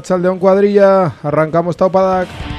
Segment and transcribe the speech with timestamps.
[0.00, 2.49] A Racha León Cuadrilla, arrancamos Taupadak.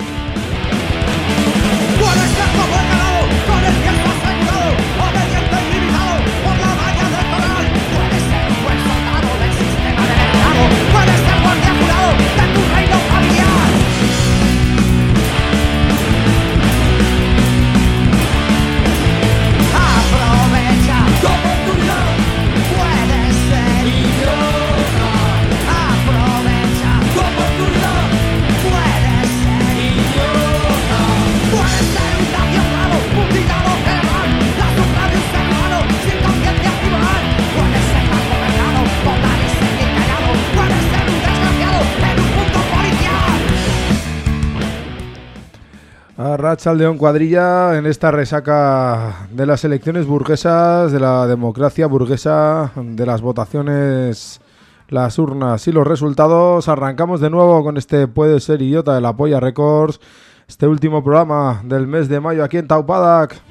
[46.70, 53.22] León Cuadrilla en esta resaca de las elecciones burguesas, de la democracia burguesa, de las
[53.22, 54.40] votaciones,
[54.88, 56.68] las urnas y los resultados.
[56.68, 60.00] Arrancamos de nuevo con este Puede ser idiota de la Polla Records,
[60.48, 63.42] este último programa del mes de mayo aquí en Taupadak.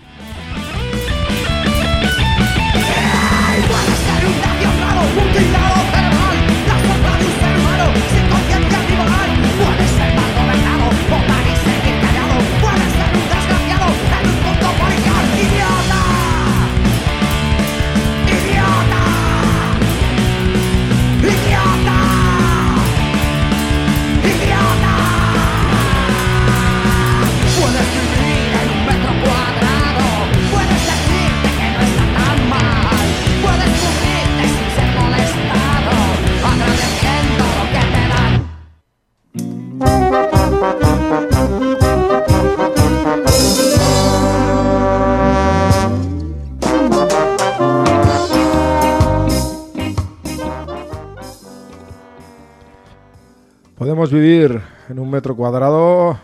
[54.08, 56.18] Vivir en un metro cuadrado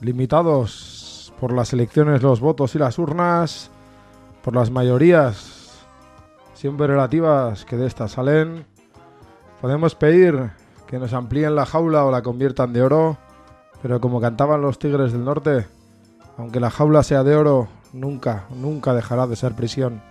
[0.00, 3.70] limitados por las elecciones, los votos y las urnas,
[4.42, 5.86] por las mayorías
[6.54, 8.66] siempre relativas que de estas salen.
[9.60, 10.50] Podemos pedir
[10.88, 13.18] que nos amplíen la jaula o la conviertan de oro,
[13.80, 15.68] pero como cantaban los tigres del norte,
[16.38, 20.02] aunque la jaula sea de oro, nunca, nunca dejará de ser prisión.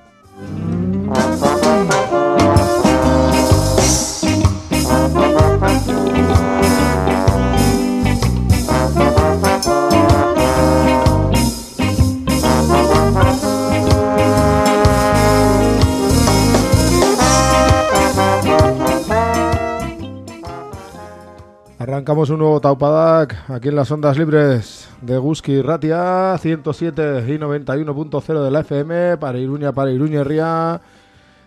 [21.89, 28.43] Arrancamos un nuevo Taupadak aquí en las ondas libres de Guski Ratia 107 y 91.0
[28.43, 30.81] de la FM para Iruña, para Iruña Ría,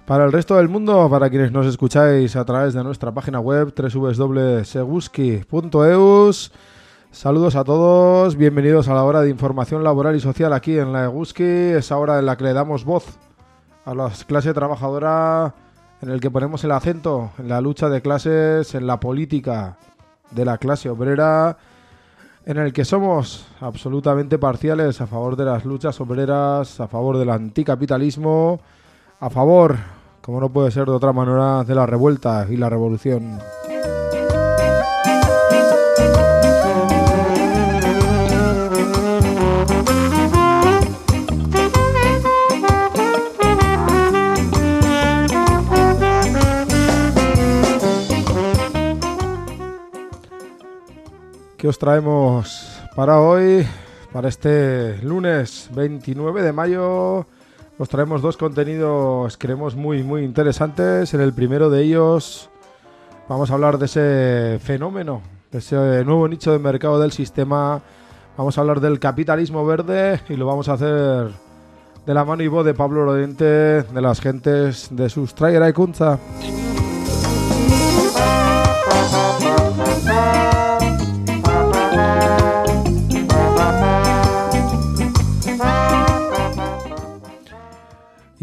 [0.05, 3.73] para el resto del mundo, para quienes nos escucháis a través de nuestra página web
[3.73, 6.53] www.seguski.eus.
[7.13, 11.05] Saludos a todos, bienvenidos a la hora de información laboral y social aquí en la
[11.05, 13.17] Eguski, esa hora en la que le damos voz
[13.85, 15.55] a la clase trabajadora,
[16.01, 19.79] en el que ponemos el acento en la lucha de clases, en la política
[20.35, 21.57] de la clase obrera,
[22.45, 27.31] en el que somos absolutamente parciales a favor de las luchas obreras, a favor del
[27.31, 28.61] anticapitalismo,
[29.21, 29.77] a favor,
[30.21, 33.39] como no puede ser de otra manera, de la revuelta y la revolución.
[51.63, 53.65] ¿Qué os traemos para hoy?
[54.13, 57.25] Para este lunes 29 de mayo
[57.79, 61.15] os traemos dos contenidos creemos muy muy interesantes.
[61.15, 62.51] En el primero de ellos
[63.29, 65.23] vamos a hablar de ese fenómeno,
[65.53, 67.81] de ese nuevo nicho de mercado del sistema.
[68.37, 71.31] Vamos a hablar del capitalismo verde y lo vamos a hacer
[72.05, 76.19] de la mano y voz de Pablo Rodente, de las gentes de Sustrayer y Kunza.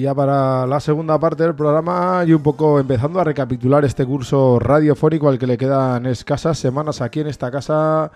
[0.04, 4.58] Ya para la segunda parte del programa y un poco empezando a recapitular este curso
[4.58, 8.10] radiofónico al que le quedan escasas semanas aquí en esta casa.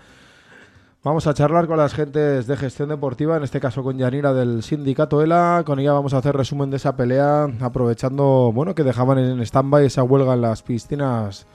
[1.03, 4.63] Vamos a charlar con las gentes de gestión deportiva, en este caso con Yanira del
[4.63, 5.63] sindicato ELA.
[5.65, 9.85] Con ella vamos a hacer resumen de esa pelea, aprovechando bueno que dejaban en stand-by
[9.85, 11.45] esa huelga en las piscinas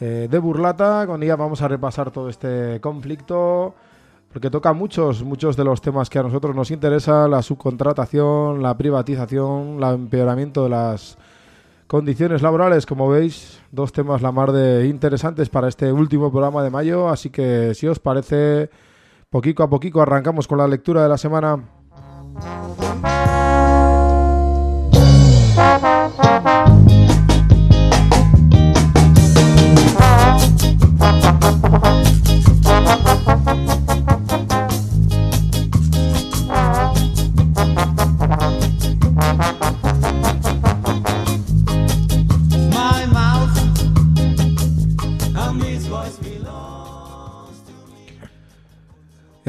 [0.00, 1.06] eh, de Burlata.
[1.06, 3.76] Con ella vamos a repasar todo este conflicto
[4.32, 8.76] porque toca muchos, muchos de los temas que a nosotros nos interesa, la subcontratación, la
[8.76, 11.18] privatización, el empeoramiento de las
[11.86, 16.70] condiciones laborales, como veis, dos temas la mar de interesantes para este último programa de
[16.70, 18.70] mayo, así que si os parece,
[19.28, 21.81] poquito a poquito arrancamos con la lectura de la semana.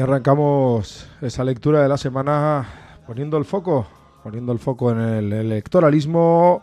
[0.04, 2.66] Arrancamos esa lectura de la semana
[3.06, 3.86] poniendo el foco,
[4.22, 6.62] poniendo el foco en el electoralismo,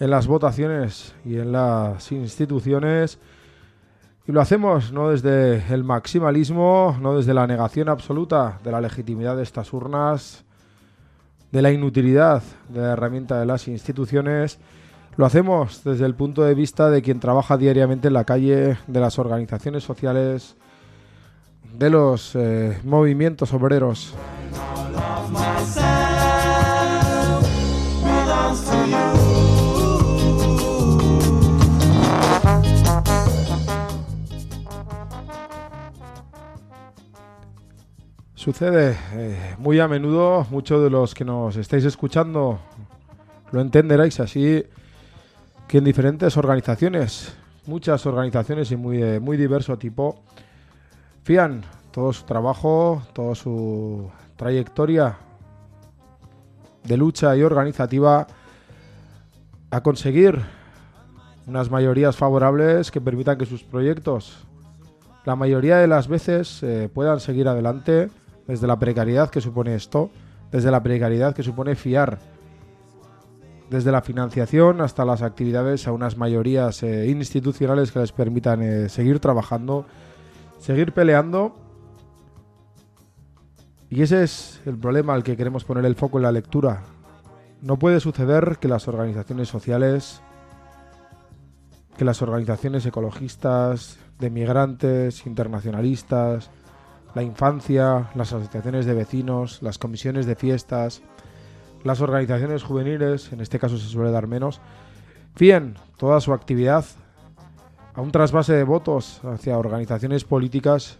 [0.00, 3.20] en las votaciones y en las instituciones.
[4.26, 9.36] Y lo hacemos no desde el maximalismo, no desde la negación absoluta de la legitimidad
[9.36, 10.44] de estas urnas,
[11.52, 14.58] de la inutilidad de la herramienta de las instituciones.
[15.16, 19.00] Lo hacemos desde el punto de vista de quien trabaja diariamente en la calle, de
[19.00, 20.56] las organizaciones sociales,
[21.78, 24.14] de los eh, movimientos obreros.
[38.34, 42.60] Sucede eh, muy a menudo, muchos de los que nos estáis escuchando
[43.50, 44.64] lo entenderéis así,
[45.66, 47.34] que en diferentes organizaciones,
[47.66, 50.22] muchas organizaciones y muy de muy diverso tipo,
[51.26, 55.16] fían todo su trabajo, toda su trayectoria
[56.84, 58.28] de lucha y organizativa
[59.72, 60.40] a conseguir
[61.48, 64.46] unas mayorías favorables que permitan que sus proyectos
[65.24, 68.08] la mayoría de las veces eh, puedan seguir adelante
[68.46, 70.10] desde la precariedad que supone esto,
[70.52, 72.20] desde la precariedad que supone fiar,
[73.68, 78.88] desde la financiación hasta las actividades a unas mayorías eh, institucionales que les permitan eh,
[78.88, 79.86] seguir trabajando
[80.58, 81.54] seguir peleando.
[83.88, 86.82] Y ese es el problema al que queremos poner el foco en la lectura.
[87.62, 90.20] No puede suceder que las organizaciones sociales,
[91.96, 96.50] que las organizaciones ecologistas, de migrantes, internacionalistas,
[97.14, 101.02] la infancia, las asociaciones de vecinos, las comisiones de fiestas,
[101.84, 104.60] las organizaciones juveniles, en este caso se suele dar menos,
[105.34, 106.84] fíen toda su actividad
[107.96, 110.98] a un trasvase de votos hacia organizaciones políticas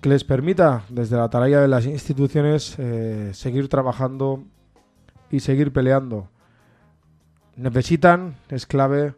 [0.00, 4.44] que les permita, desde la atalaya de las instituciones, eh, seguir trabajando
[5.30, 6.28] y seguir peleando.
[7.56, 9.16] Necesitan, es clave,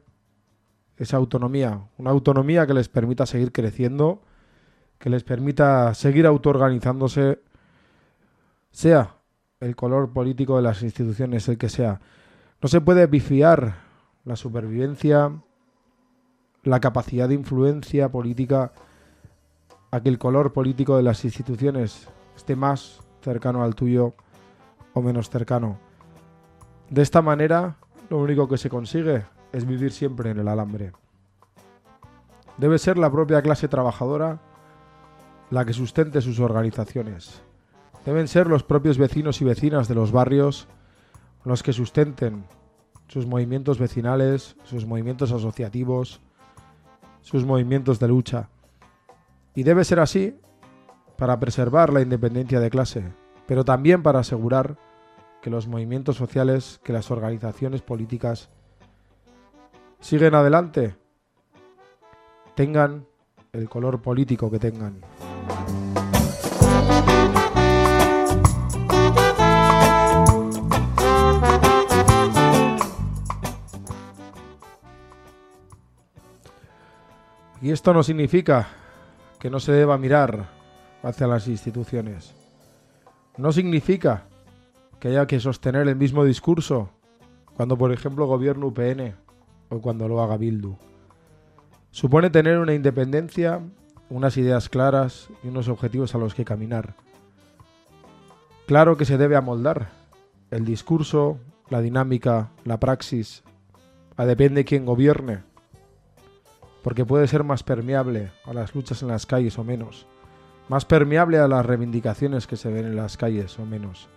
[0.96, 4.22] esa autonomía, una autonomía que les permita seguir creciendo,
[4.98, 7.42] que les permita seguir autoorganizándose,
[8.70, 9.16] sea
[9.60, 12.00] el color político de las instituciones el que sea.
[12.62, 13.74] No se puede bifiar
[14.24, 15.32] la supervivencia
[16.62, 18.72] la capacidad de influencia política
[19.90, 24.14] a que el color político de las instituciones esté más cercano al tuyo
[24.94, 25.78] o menos cercano.
[26.88, 27.76] De esta manera,
[28.08, 30.92] lo único que se consigue es vivir siempre en el alambre.
[32.56, 34.40] Debe ser la propia clase trabajadora
[35.50, 37.42] la que sustente sus organizaciones.
[38.04, 40.68] Deben ser los propios vecinos y vecinas de los barrios
[41.44, 42.44] los que sustenten
[43.08, 46.20] sus movimientos vecinales, sus movimientos asociativos,
[47.22, 48.48] sus movimientos de lucha.
[49.54, 50.38] Y debe ser así
[51.16, 53.12] para preservar la independencia de clase,
[53.46, 54.76] pero también para asegurar
[55.42, 58.50] que los movimientos sociales, que las organizaciones políticas
[60.00, 60.96] siguen adelante,
[62.54, 63.06] tengan
[63.52, 65.00] el color político que tengan.
[77.70, 78.66] Y esto no significa
[79.38, 80.48] que no se deba mirar
[81.04, 82.34] hacia las instituciones.
[83.36, 84.24] No significa
[84.98, 86.90] que haya que sostener el mismo discurso
[87.54, 89.14] cuando, por ejemplo, gobierno UPN
[89.68, 90.74] o cuando lo haga Bildu.
[91.92, 93.60] Supone tener una independencia,
[94.08, 96.96] unas ideas claras y unos objetivos a los que caminar.
[98.66, 99.90] Claro que se debe amoldar
[100.50, 103.44] el discurso, la dinámica, la praxis,
[104.16, 105.48] a depende de quién gobierne
[106.82, 110.06] porque puede ser más permeable a las luchas en las calles o menos,
[110.68, 114.08] más permeable a las reivindicaciones que se ven en las calles o menos.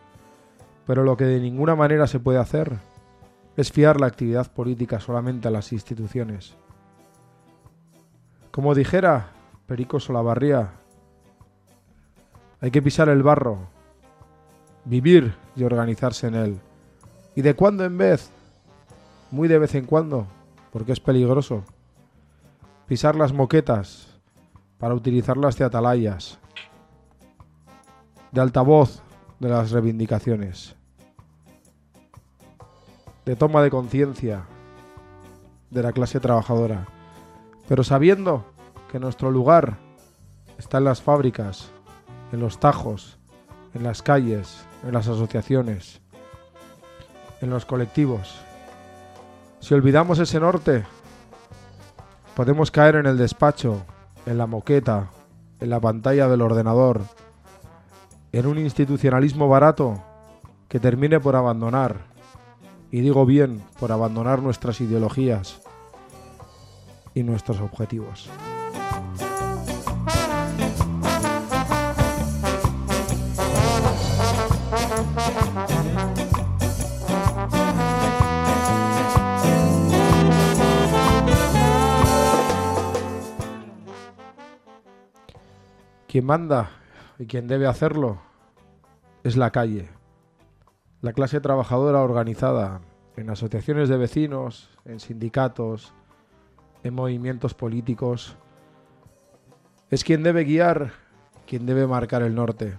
[0.85, 2.77] Pero lo que de ninguna manera se puede hacer
[3.55, 6.55] es fiar la actividad política solamente a las instituciones.
[8.51, 9.31] Como dijera
[9.65, 10.71] Perico Solabarría,
[12.61, 13.57] hay que pisar el barro,
[14.85, 16.59] vivir y organizarse en él.
[17.35, 18.31] Y de cuando en vez
[19.33, 20.27] muy de vez en cuando,
[20.71, 21.63] porque es peligroso.
[23.01, 24.19] Las moquetas
[24.77, 26.37] para utilizarlas de atalayas,
[28.31, 29.01] de altavoz
[29.39, 30.75] de las reivindicaciones,
[33.25, 34.45] de toma de conciencia
[35.71, 36.87] de la clase trabajadora,
[37.67, 38.45] pero sabiendo
[38.91, 39.77] que nuestro lugar
[40.59, 41.71] está en las fábricas,
[42.31, 43.17] en los tajos,
[43.73, 45.99] en las calles, en las asociaciones,
[47.41, 48.39] en los colectivos.
[49.61, 50.85] Si olvidamos ese norte,
[52.35, 53.83] podemos caer en el despacho,
[54.25, 55.09] en la moqueta,
[55.59, 57.01] en la pantalla del ordenador,
[58.31, 60.01] en un institucionalismo barato
[60.67, 61.97] que termine por abandonar,
[62.91, 65.61] y digo bien, por abandonar nuestras ideologías
[67.13, 68.29] y nuestros objetivos.
[86.13, 86.69] Quien manda
[87.17, 88.19] y quien debe hacerlo
[89.23, 89.89] es la calle.
[91.01, 92.81] La clase trabajadora organizada
[93.17, 95.91] en asociaciones de vecinos, en sindicatos,
[96.83, 98.37] en movimientos políticos,
[99.89, 100.91] es quien debe guiar,
[101.47, 102.77] quien debe marcar el norte.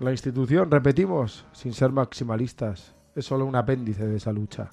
[0.00, 4.70] La institución, repetimos, sin ser maximalistas, es solo un apéndice de esa lucha.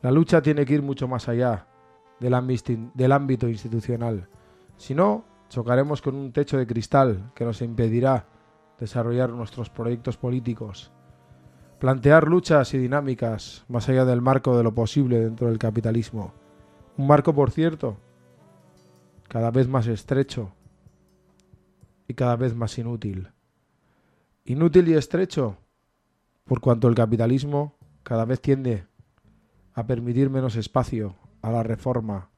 [0.00, 1.66] La lucha tiene que ir mucho más allá
[2.18, 2.32] del,
[3.12, 4.26] ámbito institucional.
[4.78, 8.26] Si no, chocaremos con un techo de cristal que nos impedirá
[8.78, 10.92] desarrollar nuestros proyectos políticos,
[11.78, 16.32] plantear luchas y dinámicas más allá del marco de lo posible dentro del capitalismo.
[16.96, 17.98] Un marco, por cierto,
[19.28, 20.52] cada vez más estrecho
[22.08, 23.28] y cada vez más inútil.
[24.44, 25.58] Inútil y estrecho
[26.44, 28.86] por cuanto el capitalismo cada vez tiende
[29.74, 32.30] a permitir menos espacio a la reforma,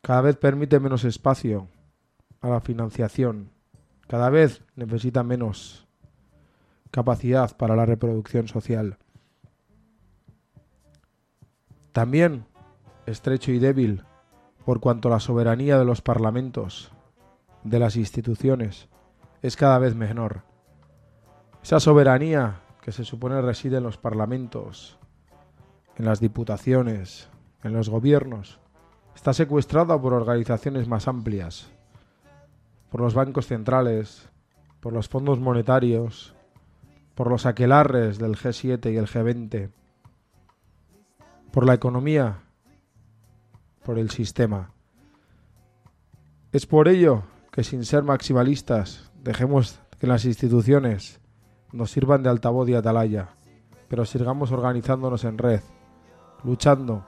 [0.00, 1.68] cada vez permite menos espacio
[2.40, 3.50] a la financiación.
[4.08, 5.86] Cada vez necesita menos
[6.90, 8.98] capacidad para la reproducción social.
[11.92, 12.46] También
[13.06, 14.04] estrecho y débil
[14.64, 16.92] por cuanto la soberanía de los parlamentos,
[17.64, 18.88] de las instituciones,
[19.42, 20.42] es cada vez menor.
[21.62, 24.98] Esa soberanía que se supone reside en los parlamentos,
[25.96, 27.28] en las diputaciones,
[27.62, 28.60] en los gobiernos,
[29.14, 31.70] está secuestrada por organizaciones más amplias,
[32.90, 34.28] por los bancos centrales,
[34.80, 36.34] por los fondos monetarios,
[37.14, 39.70] por los aquelarres del G7 y el G20,
[41.52, 42.40] por la economía,
[43.84, 44.72] por el sistema.
[46.52, 51.20] Es por ello que sin ser maximalistas dejemos que las instituciones
[51.72, 53.28] nos sirvan de altavoz y atalaya,
[53.88, 55.60] pero sigamos organizándonos en red,
[56.42, 57.04] luchando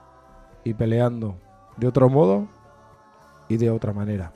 [0.65, 1.37] y peleando
[1.77, 2.47] de otro modo
[3.49, 4.33] y de otra manera.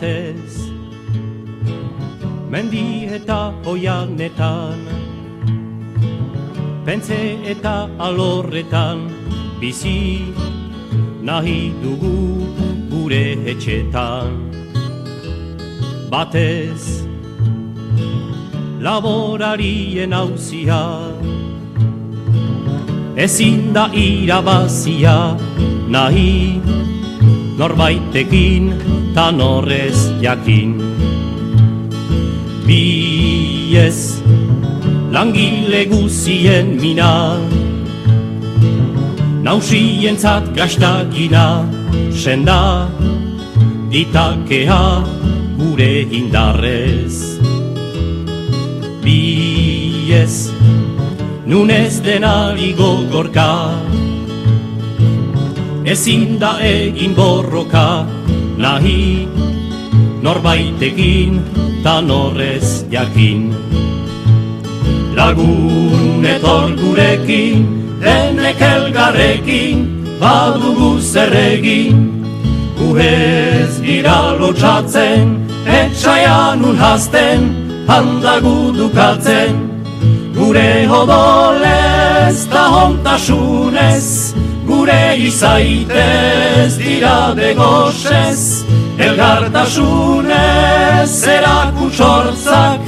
[0.00, 0.54] Batez
[2.52, 4.80] Mendi eta oianetan
[6.86, 7.20] Pentze
[7.52, 8.98] eta alorretan
[9.60, 9.98] Bizi
[11.28, 12.16] nahi dugu
[12.88, 14.32] gure etxetan.
[16.08, 17.09] Batez
[18.80, 20.82] laborarien hauzia
[23.16, 25.36] Ezin da irabazia
[25.92, 26.56] nahi
[27.60, 28.72] norbaitekin
[29.14, 30.80] ta norrez jakin.
[32.64, 34.22] Biez
[35.12, 37.36] langile guzien mina,
[39.42, 41.68] nausien zat gaztagina,
[42.14, 42.88] senda
[43.92, 45.04] ditakea
[45.58, 47.29] gure indarrez.
[49.04, 50.50] Biez
[51.46, 53.72] nunez denari gogorka,
[55.84, 58.04] ezin da egin borroka,
[58.58, 59.26] nahi
[60.22, 61.40] norbaitekin
[61.82, 63.54] ta norrez jakin.
[65.16, 67.64] Lagun etor gurekin
[68.02, 69.78] denek elgarrekin
[70.20, 71.96] badugu zerregin
[72.78, 75.26] guhez gira lotxatzen
[75.80, 79.54] etxaian unhazten handagu dukatzen
[80.34, 84.08] gure hodolez ta hontasunez
[84.66, 88.40] gure izaitez dira begosez
[89.00, 92.80] Elgartasunez erakutsortzak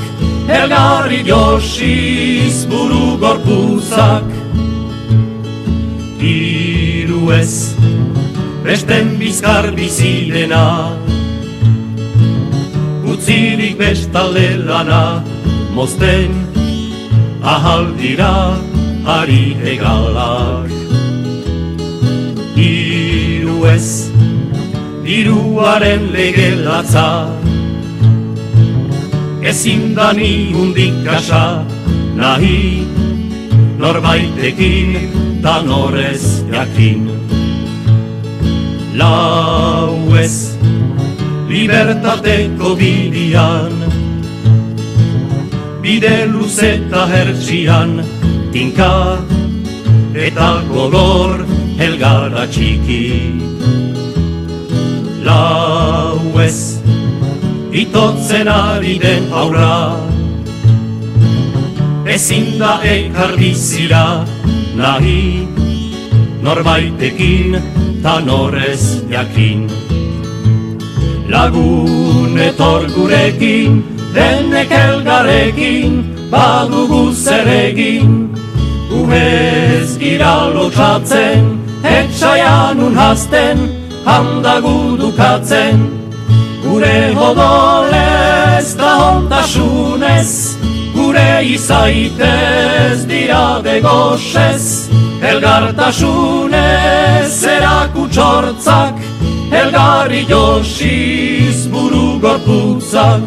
[0.48, 4.28] Elgarri josiz buru gorpuzak.
[6.20, 7.74] Iru ez
[8.64, 10.66] besten bizkar bizidena
[13.72, 15.24] Utzirik bestalde lana
[15.74, 16.32] mozten
[17.42, 18.58] ahal dira
[19.06, 20.70] ari egalak
[22.56, 24.10] Iru ez,
[25.04, 27.28] iruaren lege latza
[29.42, 31.64] Ezin da ni hundik kasa
[32.16, 32.84] nahi
[33.78, 37.08] Norbaitekin da norez jakin.
[38.94, 40.61] Lau ez,
[41.52, 43.74] libertateko bidian
[45.82, 47.98] Bide luzeta hertsian,
[48.54, 48.92] tinka
[50.26, 51.42] eta gogor
[51.80, 53.02] helgara txiki
[55.26, 56.80] Lau ez,
[57.70, 59.94] itotzen ari den aurra.
[62.10, 64.24] Ezin da ekar bizira
[64.74, 65.46] nahi
[66.42, 67.54] Norbaitekin
[68.02, 69.68] ta norez jakin
[71.32, 73.72] Lagun etor gurekin,
[74.14, 75.92] denek elgarekin,
[76.32, 78.10] badugu zeregin
[78.90, 81.44] Gumez gira lotxatzen,
[81.96, 83.58] etxaian unhazten,
[84.04, 85.78] handagu dukatzen.
[86.64, 90.32] Gure hodolez da hontasunez,
[90.96, 94.64] gure izaitez dira degosez
[95.30, 98.96] Elgartasunez erakutsortzak,
[100.02, 103.22] elgarri josiz buru gorputzak.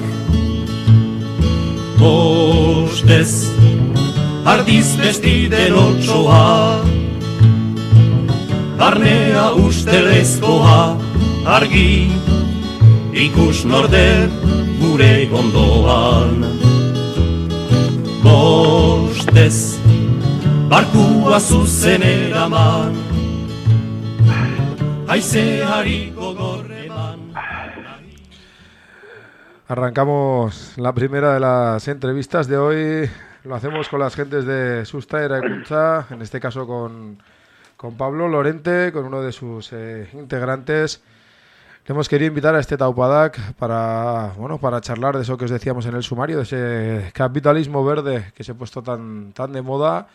[1.99, 3.47] Bostez,
[4.45, 6.83] ardiz bestiden otsoa,
[8.79, 10.97] barnea ustelezkoa,
[11.45, 12.11] argi,
[13.13, 14.29] ikus norde
[14.81, 16.43] gure ondoan.
[18.23, 19.79] Bostez,
[20.69, 23.05] barkua zuzen eraman
[25.07, 26.54] Haizeari gogor
[29.67, 33.09] Arrancamos la primera de las entrevistas de hoy.
[33.43, 37.17] Lo hacemos con las gentes de Sustaera Ecuncha, en este caso con,
[37.75, 41.01] con Pablo Lorente, con uno de sus eh, integrantes.
[41.87, 45.51] Le hemos querido invitar a este Taupadak para, bueno, para charlar de eso que os
[45.51, 49.63] decíamos en el sumario, de ese capitalismo verde que se ha puesto tan, tan de
[49.63, 50.09] moda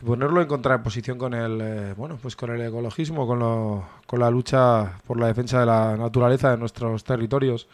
[0.00, 4.18] y ponerlo en contraposición con el, eh, bueno, pues con el ecologismo, con, lo, con
[4.18, 7.68] la lucha por la defensa de la naturaleza de nuestros territorios.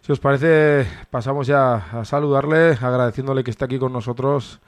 [0.00, 4.60] Si os parece, pasamos ya a saludarle, agradeciéndole que esté aquí con nosotros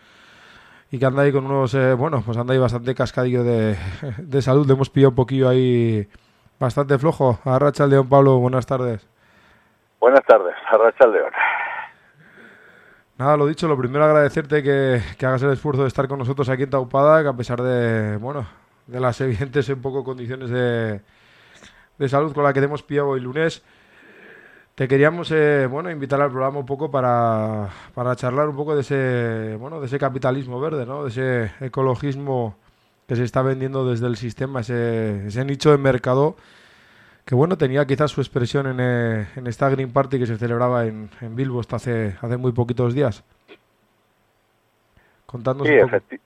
[0.90, 3.76] y que anda ahí con unos, eh, bueno, pues anda ahí bastante cascadillo de,
[4.18, 4.66] de salud.
[4.66, 6.08] Le hemos pillado un poquillo ahí
[6.58, 7.38] bastante flojo.
[7.44, 9.06] Arracha León Pablo, buenas tardes.
[10.00, 11.32] Buenas tardes, Arracha León.
[13.18, 16.48] Nada, lo dicho, lo primero agradecerte que, que, hagas el esfuerzo de estar con nosotros
[16.48, 18.46] aquí en Taupada, que a pesar de, bueno,
[18.86, 21.02] de las evidentes un poco condiciones de,
[21.98, 23.62] de salud con la que te hemos pillado hoy lunes,
[24.74, 28.80] te queríamos, eh, bueno, invitar al programa un poco para, para charlar un poco de
[28.80, 31.04] ese, bueno, de ese capitalismo verde, ¿no?
[31.04, 32.56] De ese ecologismo
[33.06, 36.36] que se está vendiendo desde el sistema, ese, ese nicho de mercado
[37.30, 40.86] que bueno, tenía quizás su expresión en, eh, en, esta Green Party que se celebraba
[40.86, 43.22] en, en Bilbo hasta hace, hace muy poquitos días.
[45.26, 45.96] Contándonos sí, un poco.
[45.96, 46.16] Efecti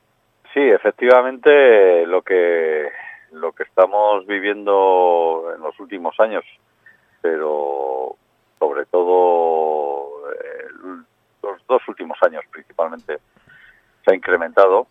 [0.55, 2.89] sí, efectivamente lo que
[3.33, 6.45] lo que estamos viviendo en los últimos años,
[7.21, 8.17] pero
[8.65, 10.69] sobre todo eh,
[11.43, 13.19] los dos últimos años principalmente
[14.03, 14.87] se ha incrementado.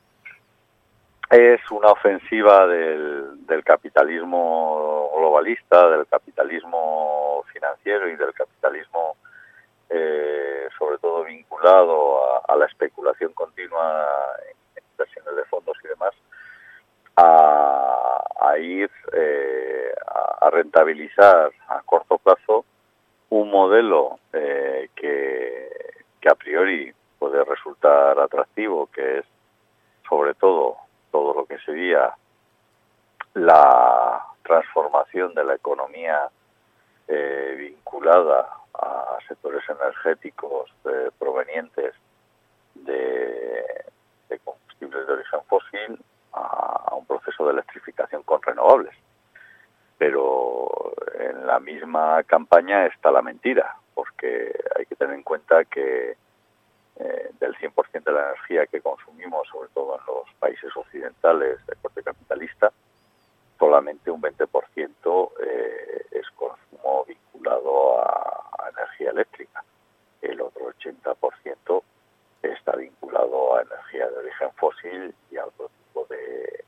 [1.32, 9.16] Es una ofensiva del, capitalismo globalista, del capitalismo financiero y del capitalismo
[9.90, 14.06] eh, sobre todo vinculado a, la especulación continua
[14.76, 16.14] en inversiones de fondos y demás,
[17.16, 19.94] a, ir eh,
[20.42, 22.66] a, rentabilizar a corto plazo
[23.34, 25.69] un modelo eh, que,
[26.30, 29.26] a priori puede resultar atractivo, que es
[30.08, 30.78] sobre todo
[31.12, 32.13] todo lo que sería
[33.34, 36.30] la transformación de la economía
[37.08, 41.93] eh, vinculada a sectores energéticos eh, provenientes
[42.76, 43.65] de,
[44.43, 46.00] combustibles de origen fósil
[46.34, 48.96] a, un proceso de electrificación con renovables.
[50.04, 56.18] Pero en la misma campaña está la mentira, porque hay que tener en cuenta que
[56.98, 61.76] eh, del 100% de la energía que consumimos, sobre todo en los países occidentales de
[61.82, 62.74] corte capitalista,
[63.58, 69.63] solamente un 20% eh, es consumo vinculado a, energía eléctrica.
[70.22, 71.82] El otro 80%
[72.42, 76.66] está vinculado a energía de origen fósil y a otro tipo de,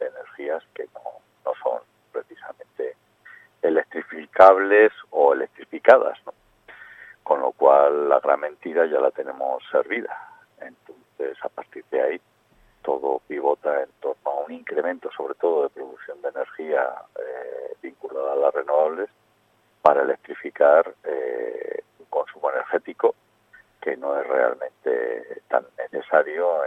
[0.00, 2.96] energías que no son precisamente
[3.62, 6.34] electrificables o electrificadas, ¿no?
[7.22, 10.16] con lo cual la gran mentira ya la tenemos servida.
[10.60, 12.20] Entonces, a partir de ahí,
[12.82, 18.32] todo pivota en torno a un incremento, sobre todo de producción de energía eh, vinculada
[18.32, 19.10] a las renovables,
[19.82, 23.14] para electrificar eh, un consumo energético
[23.80, 26.64] que no es realmente tan necesario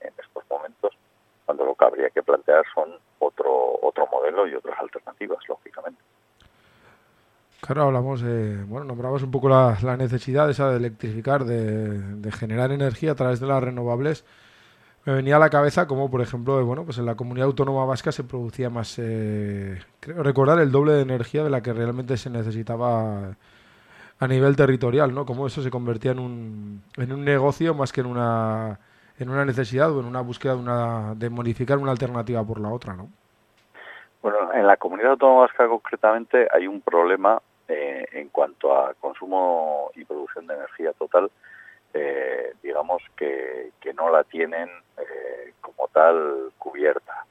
[0.00, 0.96] en estos momentos,
[1.44, 6.00] cuando lo que habría que plantear son otro, otro modelo y otras alternativas, lógicamente.
[7.60, 13.12] Claro, hablamos, de, bueno, nombrabas un poco la, necesidad esa de electrificar, de, generar energía
[13.12, 14.24] a través de las renovables.
[15.04, 18.12] Me venía a la cabeza como, por ejemplo, bueno, pues en la comunidad autónoma vasca
[18.12, 22.30] se producía más, eh, creo recordar, el doble de energía de la que realmente se
[22.30, 23.36] necesitaba
[24.18, 25.26] a nivel territorial, ¿no?
[25.26, 28.78] Como eso se convertía en un, en un negocio más que en una,
[29.18, 32.70] en una necesidad o en una búsqueda de, una, de modificar una alternativa por la
[32.70, 33.08] otra, ¿no?
[34.22, 39.90] Bueno, en la comunidad autónoma vasca concretamente hay un problema eh, en cuanto a consumo
[39.94, 41.30] y producción de energía total,
[41.94, 47.24] eh, digamos que, que, no la tienen eh, como tal cubierta.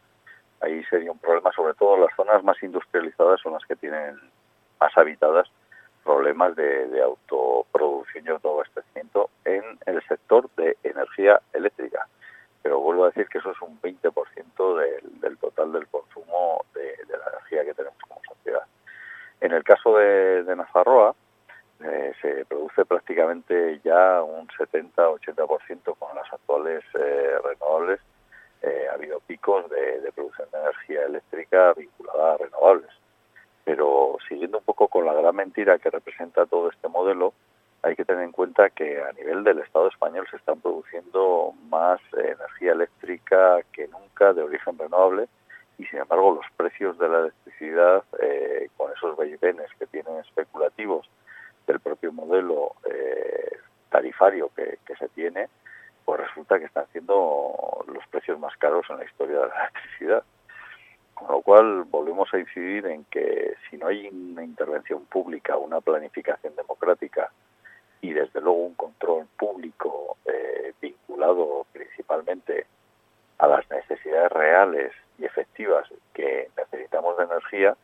[0.62, 4.18] Ahí sería un problema, sobre todo las zonas más industrializadas son las que tienen
[4.80, 5.50] más habitadas
[6.06, 12.08] problemas de, autoproducción y autoabastecimiento en el sector de energía eléctrica.
[12.62, 16.96] Pero vuelvo a decir que eso es un 20% del, del, total del consumo de,
[17.10, 18.64] la energía que tenemos como sociedad.
[19.42, 21.16] En el caso de, de Nazarroa,
[21.84, 28.00] eh, se produce prácticamente ya un 70-80% con las actuales eh, renovables.
[28.62, 32.92] Eh, ha habido picos de producción de energía eléctrica vinculada a renovables
[33.66, 37.34] pero siguiendo un poco con la gran mentira que representa todo este modelo,
[37.82, 42.00] hay que tener en cuenta que a nivel del Estado español se están produciendo más
[42.14, 45.28] energía eléctrica que nunca de origen renovable
[45.78, 51.10] y sin embargo los precios de la electricidad eh, con esos vaivenes que tienen especulativos
[51.68, 53.58] del propio modelo eh,
[53.90, 55.50] tarifario que, que se tiene,
[56.06, 60.24] pues resulta que están siendo los precios más caros en la historia de la electricidad.
[61.14, 63.35] Con lo cual volvemos a incidir en que
[63.96, 67.32] hay una intervención pública, una planificación democrática
[68.02, 72.66] y desde luego un control público eh, vinculado principalmente
[73.38, 77.76] a las necesidades reales y efectivas que necesitamos de energía,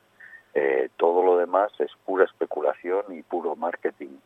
[0.54, 4.18] eh, todo lo demás es pura especulación y puro marketing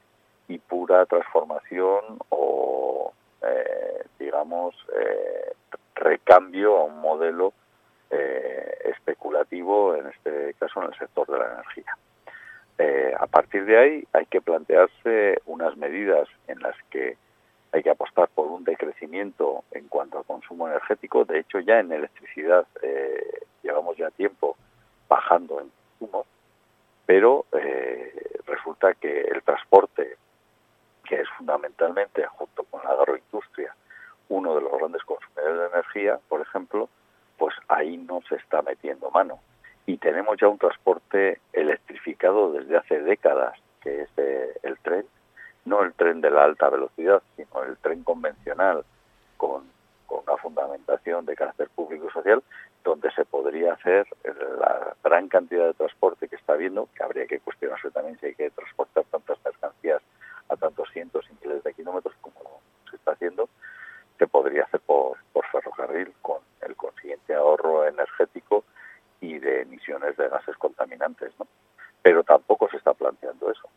[0.47, 4.75] y pura transformación o, eh, digamos,
[5.95, 7.53] recambio a un modelo
[8.11, 11.97] eh, especulativo, en este caso en el sector de la energía.
[12.77, 17.17] Eh, a partir de ahí hay que plantearse unas medidas en las que
[17.71, 21.25] hay que apostar por un decrecimiento en cuanto al consumo energético.
[21.25, 24.55] De hecho, ya en electricidad eh, llevamos ya tiempo
[25.09, 26.25] bajando en consumo,
[27.05, 27.45] pero
[28.45, 30.17] resulta que el transporte,
[31.03, 33.75] que es fundamentalmente, junto con la agroindustria,
[34.29, 36.89] uno de los grandes consumidores de energía, por ejemplo,
[37.37, 39.39] pues ahí no se está metiendo mano.
[39.85, 44.09] Y tenemos ya un transporte electrificado desde hace décadas, que es
[44.63, 45.05] el tren,
[45.65, 48.83] no el tren de la alta velocidad, sino el tren convencional
[49.37, 49.63] con,
[50.07, 52.43] con una fundamentación de carácter público y social,
[52.83, 54.07] donde se podría hacer
[54.59, 58.35] la gran cantidad de transporte que está habiendo, que habría que cuestionarse también si hay
[58.35, 60.01] que transportar tantas mercancías
[60.49, 63.49] a tantos cientos y miles de kilómetros como se está haciendo,
[64.17, 68.63] se podría hacer por, por ferrocarril con el consiguiente ahorro energético
[69.21, 71.47] y de emisiones de gases contaminantes, ¿no?
[72.01, 73.67] Pero tampoco se está planteando eso.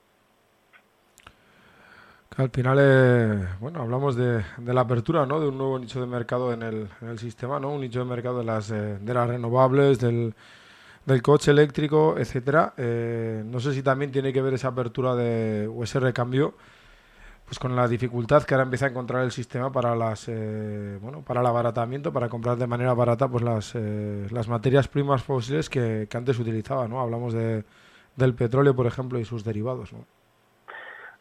[2.37, 5.39] Al final, eh, bueno, hablamos de, de, la apertura, ¿no?
[5.39, 7.71] De un nuevo nicho de mercado en el, sistema, ¿no?
[7.71, 10.35] Un nicho de mercado de las, eh, de las renovables, del,
[11.23, 12.75] coche eléctrico, etcétera.
[12.77, 16.55] Eh, no sé si también tiene que ver esa apertura de, o ese recambio
[17.45, 21.23] pues con la dificultad que ahora empieza a encontrar el sistema para las eh, bueno
[21.23, 26.39] para el abaratamiento para comprar de manera barata pues las, materias primas fósiles que, antes
[26.39, 27.65] utilizaba no hablamos de,
[28.17, 30.18] del petróleo por ejemplo y sus derivados ¿no?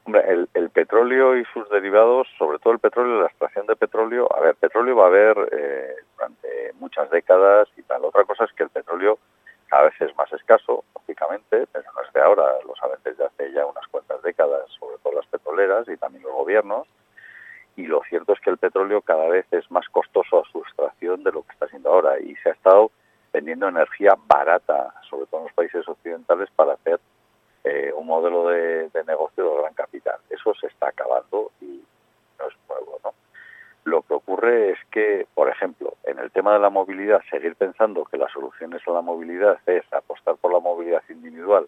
[0.08, 4.40] Hombre, el, petróleo y sus derivados, sobre todo el petróleo, la extracción de petróleo, a
[4.40, 8.06] ver, petróleo va a haber eh, durante muchas décadas y tal.
[8.06, 9.20] Otra cosa es que el petróleo
[9.68, 13.52] cada vez es más escaso, lógicamente, pero no es de ahora, lo saben desde hace
[13.52, 16.88] ya unas cuantas décadas, sobre todo las petroleras y también los gobiernos.
[17.76, 21.22] Y lo cierto es que el petróleo cada vez es más costoso a su extracción
[21.26, 22.92] de lo que está siendo ahora y se ha estado
[23.34, 26.98] vendiendo energía barata, sobre todo en los países occidentales, para hacer
[27.64, 30.20] eh, un modelo de, negocio de gran capital.
[30.30, 31.84] Eso se está acabando y
[32.40, 33.14] no es nuevo, ¿no?
[33.84, 38.04] Lo que ocurre es que, por ejemplo, en el tema de la movilidad, seguir pensando
[38.04, 41.68] que las soluciones a la movilidad es apostar por la movilidad individual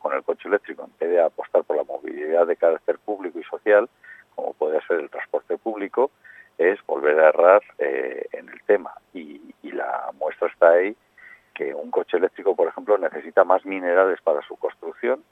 [0.00, 3.44] con el coche eléctrico en vez de apostar por la movilidad de carácter público y
[3.44, 3.88] social,
[4.34, 6.10] como puede ser el transporte público,
[6.58, 8.92] es volver a errar eh, en el tema.
[9.14, 10.96] Y, la muestra está ahí
[11.60, 15.22] que un coche eléctrico, por ejemplo, necesita más minerales para su construcción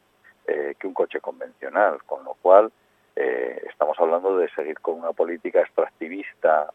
[0.47, 2.71] eh, que un coche convencional, con lo cual
[3.17, 6.71] eh, estamos hablando de seguir con una política extractivista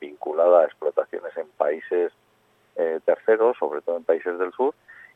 [0.00, 2.12] vinculada a explotaciones en países
[3.04, 4.74] terceros, sobre todo en países del sur,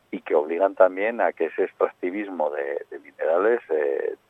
[0.09, 3.59] y que obligan también a que ese extractivismo de, de minerales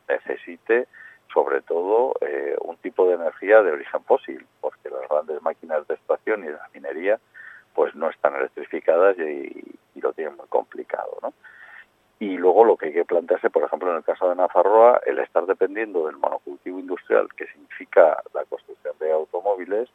[0.09, 0.87] necesite
[1.33, 5.95] sobre todo eh, un tipo de energía de origen fósil, porque las grandes máquinas de
[5.95, 7.19] extracción y de la minería
[7.73, 11.31] pues no están electrificadas y, lo tienen muy complicado, ¿no?
[12.17, 15.19] Y luego lo que hay que plantearse, por ejemplo, en el caso de Nafarroa, el
[15.19, 19.89] estar dependiendo del monocultivo industrial, que significa la construcción de automóviles,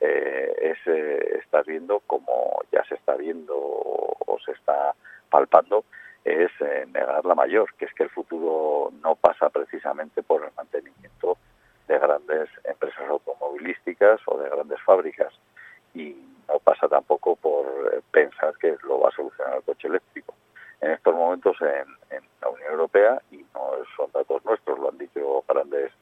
[0.00, 4.94] eh, es eh, estar viendo como ya se está viendo o se está
[5.30, 5.84] palpando
[6.26, 10.50] es eh, negar la mayor, que es que el futuro no pasa precisamente por el
[10.56, 11.38] mantenimiento
[11.86, 15.32] de grandes empresas automovilísticas o de grandes fábricas
[15.94, 16.16] y
[16.66, 20.34] pasa tampoco por eh, pensar que lo va a solucionar el coche eléctrico.
[20.80, 25.44] En estos momentos en, la Unión Europea, y no son datos nuestros, lo han dicho
[25.48, 25.92] grandes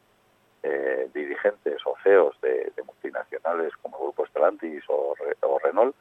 [0.62, 5.14] eh, dirigentes o CEOs de, multinacionales como el Grupo Stellantis o
[5.62, 5.94] Renault,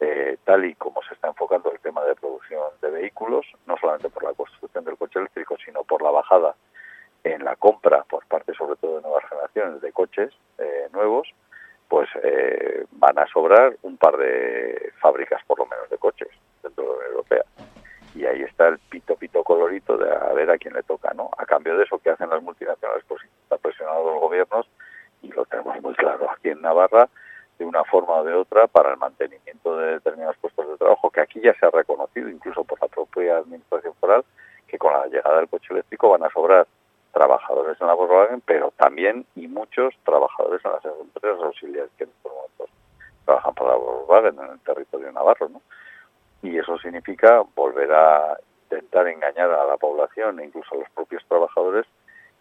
[0.00, 4.10] eh, tal y como se está enfocando el tema de producción de vehículos, no solamente
[4.10, 6.54] por la construcción del coche eléctrico, sino por la bajada
[7.24, 11.28] en la compra por parte sobre todo de nuevas generaciones de coches eh, nuevos,
[11.88, 12.08] pues
[12.92, 16.28] van a sobrar par de fábricas por lo menos de coches
[16.60, 17.44] dentro de la Unión Europea.
[18.16, 21.30] Y ahí está el pito pito colorito de a ver a quién le toca, ¿no?
[21.38, 24.66] A cambio de eso que hacen las multinacionales, pues está presionado los gobiernos
[25.22, 27.08] y lo tenemos muy claro aquí en Navarra,
[27.58, 31.20] de una forma o de otra para el mantenimiento de determinados puestos de trabajo, que
[31.20, 34.24] aquí ya se ha reconocido incluso por la propia administración foral,
[34.66, 36.66] que con la llegada del coche eléctrico van a sobrar
[37.12, 42.10] trabajadores en la Volkswagen, pero también y muchos trabajadores en las empresas auxiliares que en
[42.10, 42.70] estos momentos
[43.24, 45.62] trabajan para la Volkswagen en el territorio navarro, ¿no?
[46.42, 51.24] Y eso significa volver a intentar engañar a la población e incluso a los propios
[51.28, 51.86] trabajadores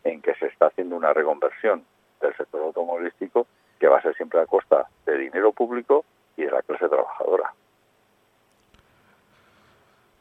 [0.03, 1.85] en que se está haciendo una reconversión
[2.19, 3.45] del sector automovilístico
[3.79, 6.05] que va a ser siempre a costa de dinero público
[6.37, 7.53] y de la clase trabajadora.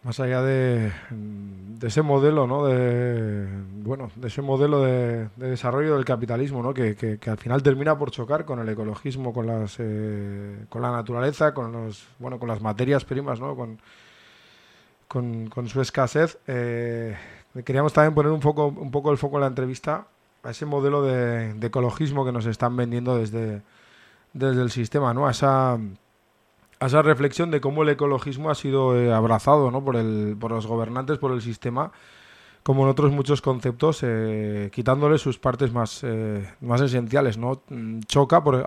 [0.03, 0.91] Más allá de,
[1.91, 2.65] ese modelo, ¿no?
[2.67, 3.47] De,
[3.83, 6.73] bueno, ese modelo de, desarrollo del capitalismo, ¿no?
[6.73, 11.53] Que, al final termina por chocar con el ecologismo, con las, eh, con la naturaleza,
[11.53, 13.55] con los, bueno, con las materias primas, ¿no?
[13.57, 13.79] Con,
[15.49, 16.39] con, su escasez.
[16.47, 17.17] Eh,
[17.65, 20.07] queríamos también poner un poco, un poco el foco en la entrevista
[20.43, 23.63] a ese modelo de, ecologismo que nos están vendiendo desde,
[24.33, 25.27] desde el sistema, ¿no?
[25.27, 25.79] A esa,
[26.81, 29.85] a esa reflexión de cómo el ecologismo ha sido eh, abrazado ¿no?
[29.85, 31.93] por, el, por los gobernantes, por el sistema,
[32.63, 37.37] como en otros muchos conceptos, eh, quitándole sus partes más, eh, más esenciales.
[37.37, 37.61] ¿no?
[37.69, 38.65] Mm, choca por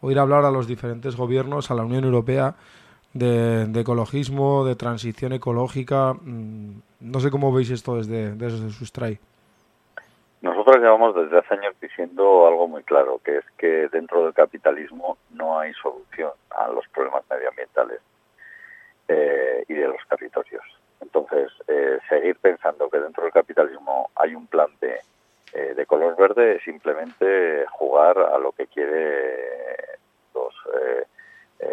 [0.00, 2.56] oír hablar a los diferentes gobiernos, a la Unión Europea,
[3.12, 6.14] de, ecologismo, de transición ecológica.
[6.14, 9.18] Mm, no sé cómo veis esto desde, desde Sustray.
[10.46, 15.18] Nosotros llevamos desde hace años diciendo algo muy claro, que es que dentro del capitalismo
[15.30, 18.00] no hay solución a los problemas medioambientales
[19.08, 20.62] eh, y de los territorios.
[21.00, 25.00] Entonces, eh, seguir pensando que dentro del capitalismo hay un plan de,
[25.52, 29.98] eh, de color verde es simplemente jugar a lo que quiere
[30.32, 30.54] los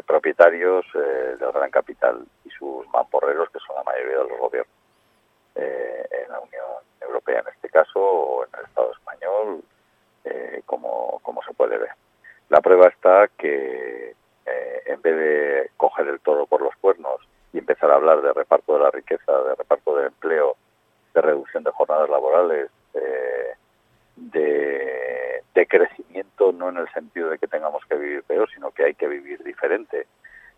[0.08, 4.83] propietarios del gran capital y sus mamporreros, que son la mayoría de los gobiernos
[5.56, 9.64] en la Unión Europea en este caso o en el Estado español,
[10.26, 11.92] eh, como, se puede ver.
[12.50, 17.20] La prueba está que eh, en vez de coger el toro por los cuernos
[17.52, 20.56] y empezar a hablar de reparto de la riqueza, de reparto del empleo,
[21.14, 22.70] de reducción de jornadas laborales,
[24.16, 28.84] de, de, crecimiento, no en el sentido de que tengamos que vivir peor, sino que
[28.84, 30.06] hay que vivir diferente,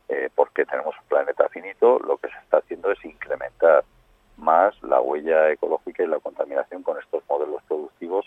[0.09, 3.85] eh, porque tenemos un planeta finito, lo que se está haciendo es incrementar
[4.37, 8.25] más la huella ecológica y la contaminación con estos modelos productivos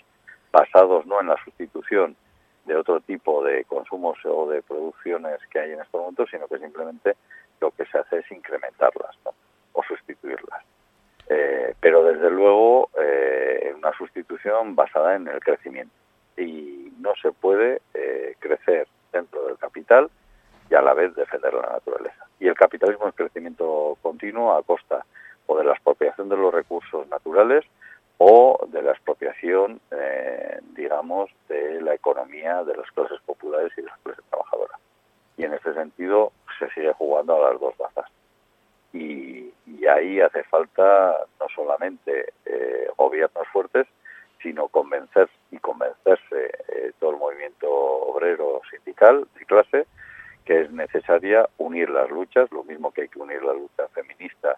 [0.52, 2.16] basados no en la sustitución
[2.64, 6.58] de otro tipo de consumos o de producciones que hay en estos momentos, sino que
[6.58, 7.16] simplemente
[7.60, 9.16] lo que se hace es incrementarlas
[9.72, 10.62] o sustituirlas.
[11.28, 15.94] Eh, pero desde luego eh, una sustitución basada en el crecimiento.
[16.36, 20.10] Y no se puede eh, crecer dentro del capital
[20.70, 22.26] y a la vez defender la naturaleza.
[22.38, 25.04] Y el capitalismo es crecimiento continuo a costa
[25.46, 25.72] o de la
[26.28, 27.64] de los recursos naturales
[28.18, 33.86] o de la expropiación, eh, digamos, de la economía de las clases populares y de
[33.86, 34.80] las clases trabajadoras.
[35.36, 38.10] Y en sentido, sentido se sigue jugando a las dos bazas.
[38.92, 39.52] Y,
[39.88, 43.86] ahí hace falta no solamente eh, gobiernos fuertes,
[44.42, 49.86] sino convencer y convencerse eh, todo el movimiento obrero, sindical, de clase,
[50.44, 54.56] que es necesaria unir las luchas, lo mismo que hay que unir la lucha feminista,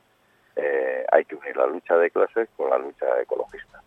[0.57, 3.83] eh, hay que unir la lucha de clases con la lucha ecologista.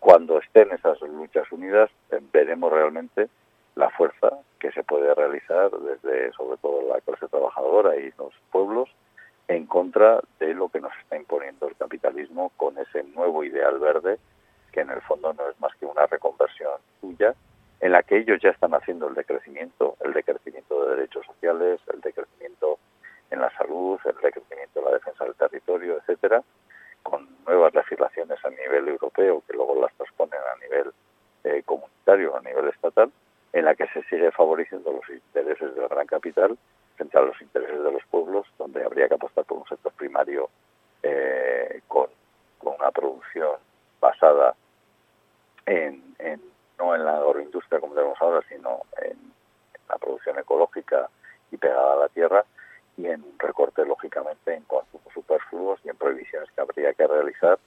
[0.00, 1.90] Cuando estén esas luchas unidas,
[2.32, 3.28] veremos realmente
[3.74, 8.88] la fuerza que se puede realizar desde sobre todo la clase trabajadora y los pueblos
[9.48, 14.18] en contra de lo que nos está imponiendo el capitalismo con ese nuevo ideal verde
[14.72, 17.34] que en el fondo no es más que una reconversión suya
[17.80, 22.00] en la que ellos ya están haciendo el decrecimiento, el decrecimiento de derechos sociales, el
[22.00, 22.78] decrecimiento
[23.30, 26.42] en la salud, el decrecimiento en la defensa del territorio, etcétera,
[27.02, 30.92] con nuevas legislaciones a nivel europeo que luego las transponen a nivel
[31.44, 33.10] eh, comunitario, a nivel estatal,
[33.52, 36.58] en la que se sigue favoreciendo los intereses del gran capital
[36.96, 40.48] frente a los intereses de los pueblos, donde habría que apostar por un sector primario
[41.02, 42.08] eh, con,
[42.60, 43.56] una producción
[44.00, 44.54] basada
[45.66, 46.02] en,
[46.78, 49.16] no en la agroindustria como tenemos ahora, sino en,
[49.88, 51.08] la producción ecológica
[51.52, 52.44] y pegada a la tierra,
[52.96, 57.58] y en un recorte, lógicamente, en consumos superfluos y en prohibiciones que habría que realizar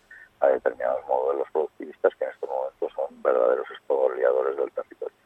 [0.41, 5.17] a determinados modelos productivistas que en estos momentos son verdaderos expoliadores del territorio.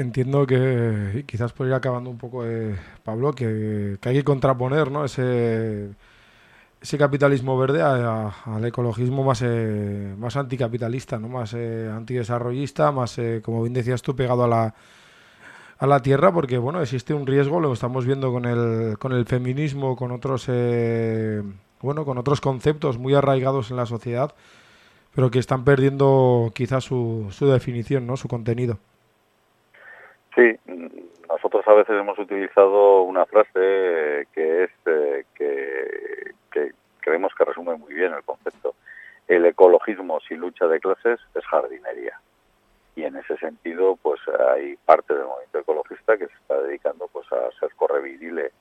[0.00, 5.04] Entiendo que quizás por ir acabando un poco, eh, Pablo, que, hay que contraponer ¿no?
[5.04, 5.90] ese,
[6.80, 11.28] ese capitalismo verde al ecologismo más, eh, más anticapitalista, ¿no?
[11.28, 14.74] más eh, antidesarrollista, más, eh, como bien decías tú, pegado a la,
[15.76, 19.26] a la tierra, porque bueno, existe un riesgo, lo estamos viendo con el, con el
[19.26, 20.46] feminismo, con otros,
[21.82, 24.34] bueno, con otros conceptos muy arraigados en la sociedad,
[25.14, 28.16] pero que están perdiendo quizás su, su definición, ¿no?
[28.16, 28.78] su contenido.
[30.34, 30.56] Sí,
[31.28, 37.94] nosotros a veces hemos utilizado una frase que es eh, que, creemos que resume muy
[37.94, 38.74] bien el concepto.
[39.26, 42.20] El ecologismo sin lucha de clases es jardinería.
[42.94, 47.26] Y en ese sentido, pues hay parte del movimiento ecologista que se está dedicando pues
[47.32, 48.52] a ser correvidile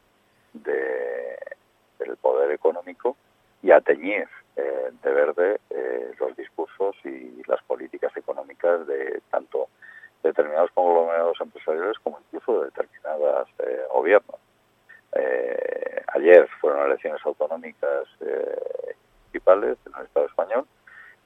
[0.54, 1.38] de,
[2.00, 3.16] del poder económico
[3.62, 9.68] y a teñir eh, de verde eh, los discursos y las políticas económicas de tanto
[10.24, 14.40] determinados conglomerados empresariales como incluso de determinados eh, gobiernos.
[15.14, 20.66] Eh, ayer fueron elecciones autonómicas eh, municipales en el Estado español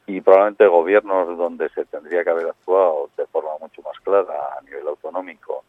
[0.05, 4.61] y probablemente gobiernos donde se tendría que haber actuado de forma mucho más clara a
[4.61, 5.63] nivel autonómico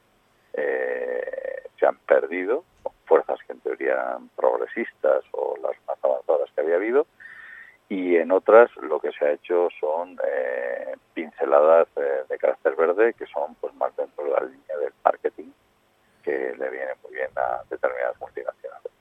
[1.79, 2.63] se han perdido,
[3.07, 7.07] fuerzas que en teoría eran progresistas o las más avanzadas que había habido,
[7.89, 13.15] y en otras lo que se ha hecho son eh, pinceladas eh, de carácter verde
[13.15, 15.51] que son pues más dentro de la línea del marketing
[16.23, 18.93] que le viene muy bien a determinadas multinacionales.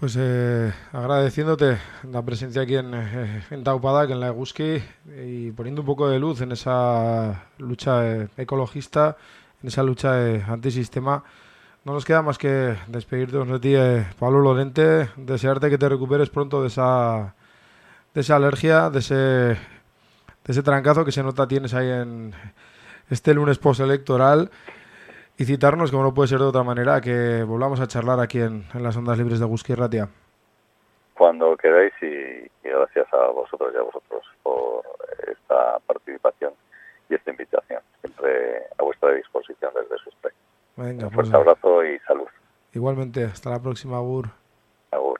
[0.00, 1.78] Pues eh, agradeciéndote
[2.10, 6.18] la presencia aquí en, en Taupada, que en la Eguski, y poniendo un poco de
[6.18, 9.16] luz en esa lucha ecologista,
[9.62, 10.18] en esa lucha
[10.50, 11.24] antisistema.
[11.86, 16.30] No nos queda más que despedirnos de ti, eh, Pablo Lorente, desearte que te recuperes
[16.30, 17.36] pronto de esa,
[18.12, 19.56] de esa alergia, de ese, de
[20.48, 22.32] ese trancazo que se nota tienes ahí en
[23.08, 24.50] este lunes postelectoral
[25.38, 28.64] y citarnos, como no puede ser de otra manera, que volvamos a charlar aquí en,
[28.74, 30.08] las ondas libres de Gusky Ratia.
[31.14, 34.82] Cuando queráis y, gracias a vosotros y a vosotros por
[35.28, 36.52] esta participación
[37.08, 40.16] y esta invitación, siempre a vuestra disposición desde su.
[40.76, 42.26] Venga, Un fuerte pues, abrazo y salud.
[42.72, 44.28] Igualmente, hasta la próxima, Agur.
[44.90, 45.18] Agur.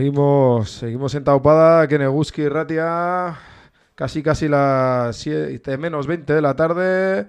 [0.00, 3.36] Seguimos, seguimos en Taupada, Keneguski Ratia,
[3.94, 7.26] casi casi las 7 menos 20 de la tarde.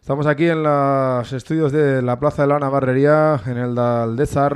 [0.00, 4.48] Estamos aquí en los estudios de la Plaza de la Navarrería, en el de Aldeza.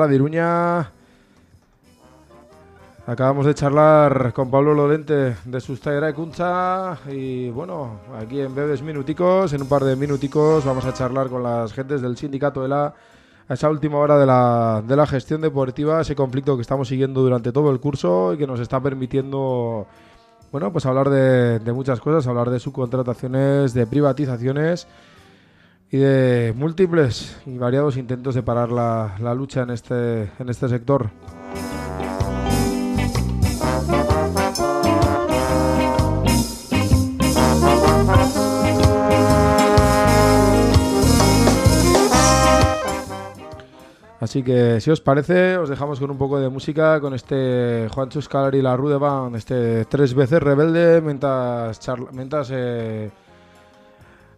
[3.07, 8.80] Acabamos de charlar con Pablo Lorente de Sustaira de Cuncha y bueno, aquí en breves
[8.80, 12.68] minuticos, en un par de minuticos, vamos a charlar con las gentes del sindicato de
[12.70, 12.94] la
[13.49, 17.22] a esa última hora de la, de la gestión deportiva, ese conflicto que estamos siguiendo
[17.22, 19.86] durante todo el curso y que nos está permitiendo,
[20.51, 24.86] bueno, pues hablar de, muchas cosas, hablar de subcontrataciones, de privatizaciones
[25.90, 30.68] y de múltiples y variados intentos de parar la, la lucha en este, en este
[30.68, 31.11] sector.
[44.33, 48.09] Así que si os parece, os dejamos con un poco de música con este Juan
[48.09, 51.78] Chuscalar y la Rude Band, este tres veces rebelde, mientras,
[52.12, 53.11] mientras eh,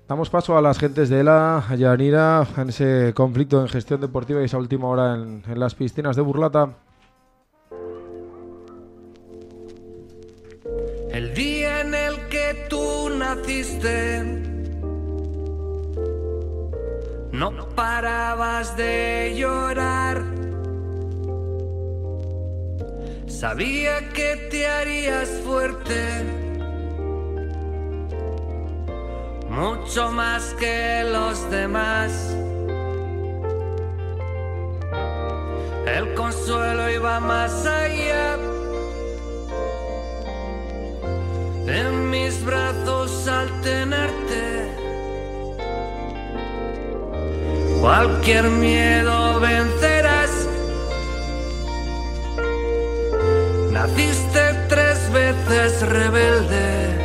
[0.08, 4.42] damos paso a las gentes de ELA, a Yanira, en ese conflicto en gestión deportiva
[4.42, 6.70] y esa última hora en, en las piscinas de Burlata.
[11.12, 14.53] El día en el que tú naciste
[17.34, 20.22] no parabas de llorar.
[23.26, 25.98] Sabía que te harías fuerte,
[29.50, 32.36] mucho más que los demás.
[35.86, 38.38] El consuelo iba más allá.
[41.66, 44.53] En mis brazos al tenerte
[47.84, 50.48] Cualquier miedo vencerás.
[53.72, 57.03] Naciste tres veces rebelde.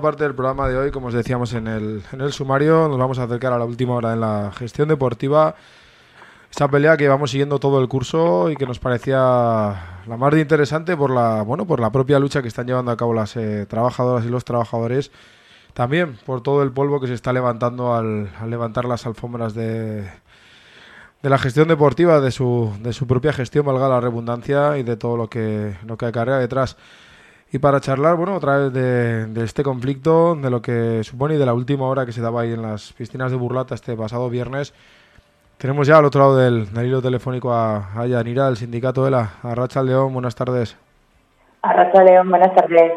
[0.00, 3.18] Parte del programa de hoy, como os decíamos en el, en el sumario, nos vamos
[3.18, 5.54] a acercar a la última hora en la gestión deportiva.
[6.50, 9.16] Esta pelea que vamos siguiendo todo el curso y que nos parecía
[10.06, 12.96] la más de interesante por la, bueno, por la propia lucha que están llevando a
[12.96, 15.10] cabo las eh, trabajadoras y los trabajadores.
[15.72, 20.02] También por todo el polvo que se está levantando al, al levantar las alfombras de,
[21.22, 24.96] de la gestión deportiva, de su, de su propia gestión, valga la redundancia, y de
[24.98, 26.76] todo lo que, lo que acarrea detrás.
[27.54, 31.44] Y para charlar, bueno, otra vez de, este conflicto, de lo que supone y de
[31.44, 34.72] la última hora que se daba ahí en las piscinas de Burlata este pasado viernes,
[35.58, 39.34] tenemos ya al otro lado del, hilo telefónico a, a Yanira, del sindicato de la
[39.42, 40.14] Arracha León.
[40.14, 40.78] Buenas tardes.
[41.60, 42.92] Arracha León, buenas tardes.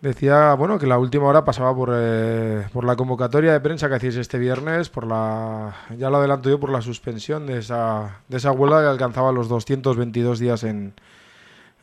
[0.00, 3.96] Decía, bueno, que la última hora pasaba por, eh, por la convocatoria de prensa que
[3.96, 8.38] hacíais este viernes, por la, ya lo adelanto yo, por la suspensión de esa, de
[8.38, 10.94] esa huelga que alcanzaba los 222 días en,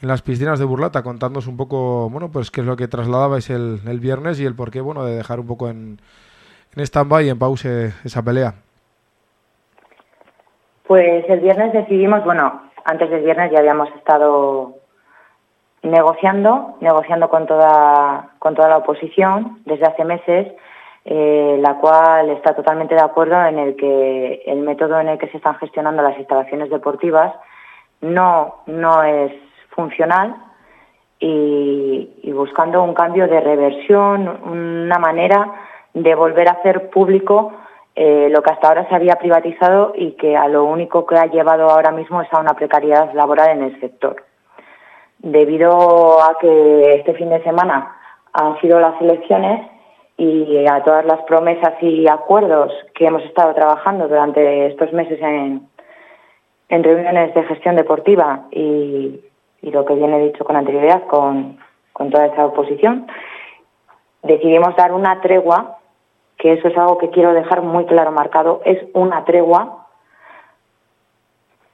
[0.01, 3.49] en las piscinas de Burlata, contándonos un poco, bueno, pues qué es lo que trasladabais
[3.49, 5.99] el, el viernes y el porqué, bueno, de dejar un poco en,
[6.75, 8.55] en stand-by y en pause esa pelea.
[10.87, 14.75] Pues el viernes decidimos, bueno, antes del viernes ya habíamos estado
[15.83, 20.51] negociando, negociando con toda, con toda la oposición desde hace meses,
[21.05, 25.27] eh, la cual está totalmente de acuerdo en el que el método en el que
[25.29, 27.33] se están gestionando las instalaciones deportivas
[28.01, 29.31] no, no es
[29.71, 30.35] funcional
[31.21, 35.51] y, buscando un cambio de reversión, una manera
[35.93, 37.53] de volver a hacer público
[37.95, 41.25] eh, lo que hasta ahora se había privatizado y que a lo único que ha
[41.25, 44.23] llevado ahora mismo es a una precariedad laboral en el sector.
[45.19, 47.95] Debido a que este fin de semana
[48.33, 49.69] han sido las elecciones
[50.17, 55.67] y a todas las promesas y acuerdos que hemos estado trabajando durante estos meses en,
[56.69, 59.19] en reuniones de gestión deportiva y,
[59.61, 61.59] lo que viene dicho con anterioridad con,
[61.93, 63.05] toda esa oposición,
[64.23, 65.77] decidimos dar una tregua,
[66.37, 69.87] que eso es algo que quiero dejar muy claro marcado, es una tregua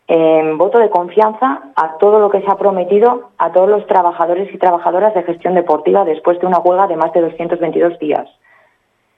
[0.07, 4.53] en voto de confianza a todo lo que se ha prometido a todos los trabajadores
[4.53, 8.27] y trabajadoras de gestión deportiva después de una huelga de más de 222 días,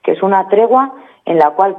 [0.04, 0.94] que es una tregua
[1.26, 1.78] en la cual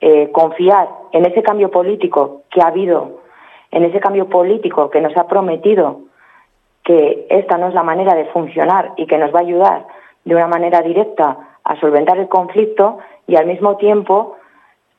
[0.00, 3.22] eh, confiar en ese cambio político que ha habido,
[3.70, 6.00] en ese cambio político que nos ha prometido
[6.84, 9.86] que esta no es la manera de funcionar y que nos va a ayudar
[10.24, 14.36] de una manera directa a solventar el conflicto y al mismo tiempo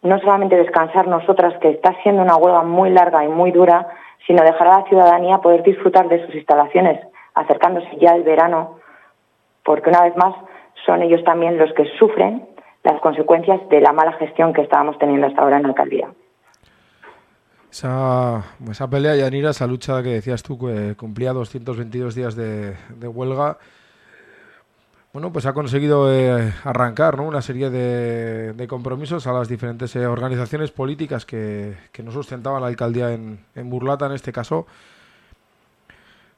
[0.04, 3.88] no solamente descansar nosotras, que está siendo una huelga muy larga y muy dura,
[4.26, 7.00] sino dejar a la ciudadanía poder disfrutar de sus instalaciones,
[7.34, 8.80] acercándose ya el verano,
[9.64, 10.36] porque una vez más
[10.86, 12.46] son ellos también los que sufren
[12.84, 16.08] las consecuencias de la mala gestión que estábamos teniendo hasta ahora en la alcaldía.
[17.72, 23.58] Esa, esa pelea, Yanira, esa lucha que decías tú, que cumplía 222 días de, huelga,
[25.14, 30.72] bueno, pues ha conseguido eh, arrancar una serie de, compromisos a las diferentes eh, organizaciones
[30.72, 34.68] políticas que, que no sustentaban la alcaldía en, Burlata, en este caso.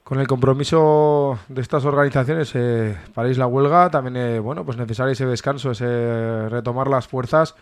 [0.09, 5.11] Con el compromiso de estas organizaciones eh, paráis la huelga, también eh, bueno, pues necesario
[5.11, 7.53] ese descanso, ese retomar las fuerzas,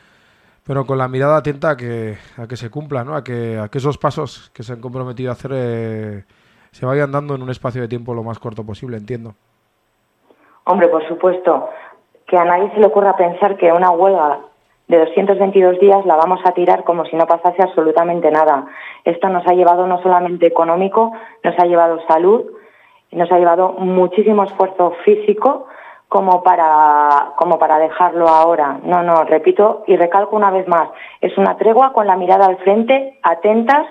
[0.68, 3.16] pero con la mirada atenta a que, a que se cumpla, ¿no?
[3.16, 6.26] a, que, a que esos pasos que se han comprometido a hacer
[6.72, 9.34] se vayan dando en un espacio de tiempo lo más corto posible, entiendo.
[10.66, 11.70] Hombre, por supuesto,
[12.28, 14.40] que a nadie se le ocurra pensar que una huelga
[14.90, 18.68] de 222 días la vamos a tirar como si no pasase absolutamente nada.
[19.06, 21.14] Esto nos ha llevado no solamente económico,
[21.44, 22.44] nos ha llevado salud,
[23.12, 25.68] nos ha llevado muchísimo esfuerzo físico
[26.10, 28.80] como para, como para dejarlo ahora.
[28.84, 30.90] No, no, repito y recalco una vez más,
[31.22, 33.86] es una tregua con la mirada al frente, atentas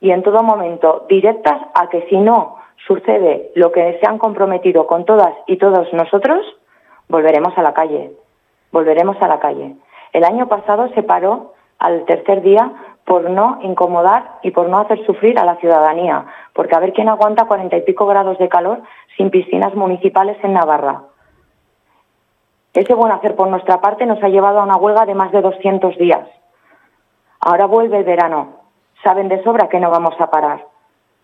[0.00, 4.86] y en todo momento directas a que si no sucede lo que se han comprometido
[4.86, 6.40] con todas y todos nosotros,
[7.08, 8.12] volveremos a la calle,
[8.70, 9.74] volveremos a la calle.
[10.12, 12.72] El año pasado se paró al tercer día
[13.04, 17.08] por no incomodar y por no hacer sufrir a la ciudadanía, porque a ver quién
[17.08, 18.82] aguanta cuarenta y pico grados de calor
[19.16, 21.02] sin piscinas municipales en Navarra.
[22.78, 25.42] Ese buen hacer por nuestra parte nos ha llevado a una huelga de más de
[25.42, 26.28] 200 días.
[27.40, 28.58] Ahora vuelve el verano.
[29.02, 30.64] Saben de sobra que no vamos a parar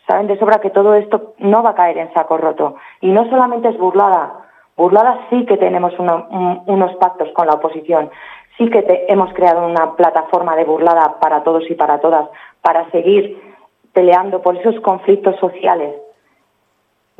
[0.06, 2.76] saben de sobra que todo esto no va a caer en saco roto.
[3.00, 4.34] Y no solamente es burlada,
[4.76, 8.10] burlada sí que tenemos unos pactos con la oposición,
[8.58, 12.28] sí que hemos creado una plataforma de burlada para todos y para todas,
[12.60, 13.54] para seguir
[13.92, 15.94] peleando por esos conflictos sociales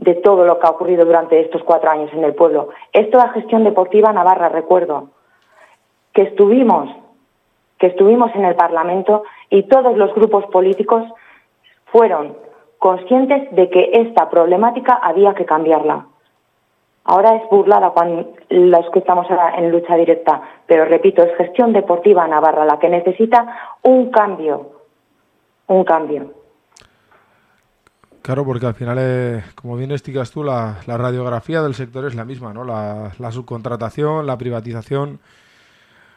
[0.05, 2.69] de todo lo que ha ocurrido durante estos cuatro años en el pueblo.
[2.93, 5.09] Esto es gestión deportiva Navarra, recuerdo,
[6.13, 6.91] que estuvimos,
[7.79, 11.03] que estuvimos en el Parlamento y todos los grupos políticos
[11.87, 12.37] fueron
[12.79, 16.07] conscientes de que esta problemática había que cambiarla.
[17.05, 19.27] Ahora es burlada cuando los que estamos
[19.57, 24.71] en lucha directa, pero repito, es gestión deportiva Navarra la que necesita un cambio,
[25.67, 26.44] un cambio.
[28.25, 32.25] Claro, porque al final, eh, como bien explicas tú, la, radiografía del sector es la
[32.25, 32.65] misma, ¿no?
[32.65, 35.21] la subcontratación, la privatización,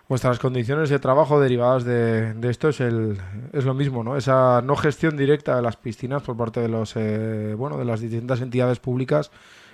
[0.08, 3.18] vuestras condiciones de trabajo derivadas de, esto es, el,
[3.54, 4.16] es lo mismo, ¿no?
[4.16, 8.00] Esa no gestión directa de las piscinas por parte de los eh, bueno de las
[8.00, 9.32] distintas entidades públicas,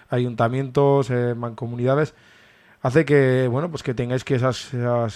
[0.10, 2.16] ayuntamientos, eh, mancomunidades,
[2.82, 4.72] hace que bueno pues que tengáis que esas,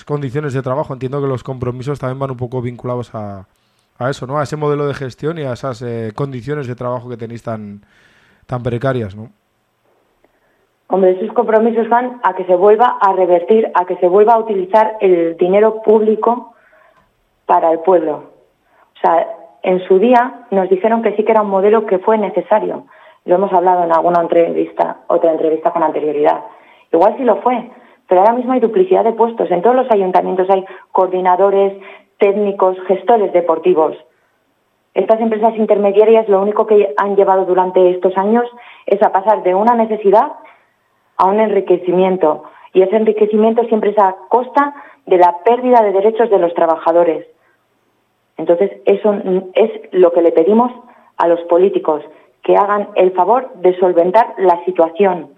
[0.05, 0.93] condiciones de trabajo.
[0.93, 3.47] Entiendo que los compromisos también van un poco vinculados a,
[3.99, 4.37] a eso, ¿no?
[4.37, 7.81] A ese modelo de gestión y a esas eh, condiciones de trabajo que tenéis tan
[8.47, 9.29] tan precarias, ¿no?
[10.89, 14.39] Hombre, esos compromisos van a que se vuelva a revertir, a que se vuelva a
[14.39, 16.53] utilizar el dinero público
[17.45, 18.23] para el pueblo.
[18.95, 19.27] O sea,
[19.63, 22.85] en su día nos dijeron que sí que era un modelo que fue necesario.
[23.25, 26.39] Lo hemos hablado en alguna entrevista, otra entrevista con anterioridad.
[26.93, 27.69] Igual sí lo fue,
[28.07, 29.51] pero ahora mismo hay duplicidad de puestos.
[29.51, 31.73] En todos los ayuntamientos hay coordinadores,
[32.19, 33.95] técnicos, gestores deportivos.
[34.93, 38.45] Estas empresas intermediarias lo único que han llevado durante estos años
[38.85, 40.33] es a pasar de una necesidad
[41.17, 42.43] a un enriquecimiento
[42.73, 44.73] y ese enriquecimiento siempre es a costa
[45.05, 47.25] de la pérdida de derechos de los trabajadores.
[48.37, 49.15] Entonces, eso
[49.55, 50.71] es lo que le pedimos
[51.17, 52.03] a los políticos,
[52.43, 55.31] que hagan el favor de solventar la situación,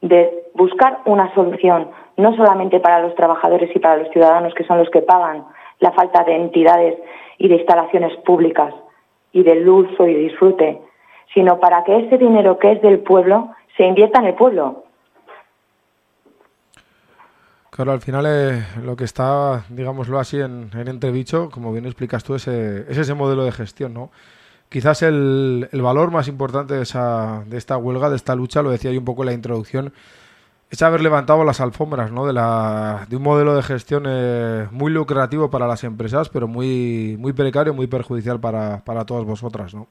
[0.00, 4.78] de buscar una solución, no solamente para los trabajadores y para los ciudadanos, que son
[4.78, 5.44] los que pagan
[5.80, 6.98] la falta de entidades
[7.38, 8.72] y de instalaciones públicas
[9.32, 10.80] y del uso y disfrute,
[11.34, 14.84] sino para que ese dinero que es del pueblo se invierta en el pueblo,
[17.70, 22.24] Claro, al final eh, lo que está, digámoslo así, en, en entredicho, como bien explicas
[22.24, 24.10] tú, es, es ese modelo de gestión, ¿no?
[24.68, 28.70] Quizás el, el valor más importante de, esa, de esta huelga, de esta lucha, lo
[28.70, 29.92] decía yo un poco en la introducción,
[30.70, 32.26] es haber levantado las alfombras ¿no?
[32.26, 37.16] de, la, de un modelo de gestión eh, muy lucrativo para las empresas, pero muy,
[37.18, 39.74] muy precario, muy perjudicial para, para todas vosotras.
[39.74, 39.88] ¿no?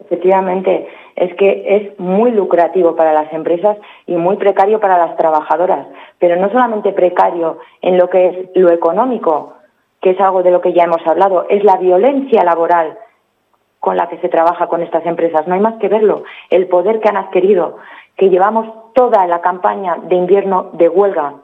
[0.00, 5.86] Efectivamente, es que es muy lucrativo para las empresas y muy precario para las trabajadoras,
[6.18, 9.54] pero no solamente precario en lo que es lo económico,
[10.00, 12.98] que es algo de lo que ya hemos hablado, es la violencia laboral
[13.78, 15.46] con la que se trabaja con estas empresas.
[15.46, 16.24] No hay más que verlo.
[16.50, 17.78] El poder que han adquirido,
[18.16, 21.34] que llevamos toda la campaña de invierno de huelga,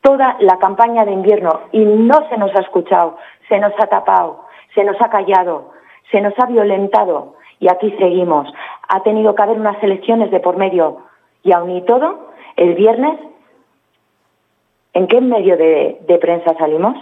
[0.00, 3.16] toda la campaña de invierno y no se nos ha escuchado,
[3.48, 5.72] se nos ha tapado, se nos ha callado,
[6.10, 8.52] se nos ha violentado y aquí seguimos.
[8.88, 11.02] Ha tenido que haber unas elecciones de por medio
[11.42, 13.18] y aún y todo, el viernes,
[14.92, 16.96] ¿en qué medio de, de prensa salimos?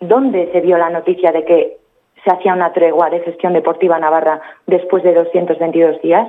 [0.00, 1.76] ¿Dónde se vio la noticia de que
[2.24, 6.28] se hacía una tregua de gestión deportiva Navarra después de 222 días?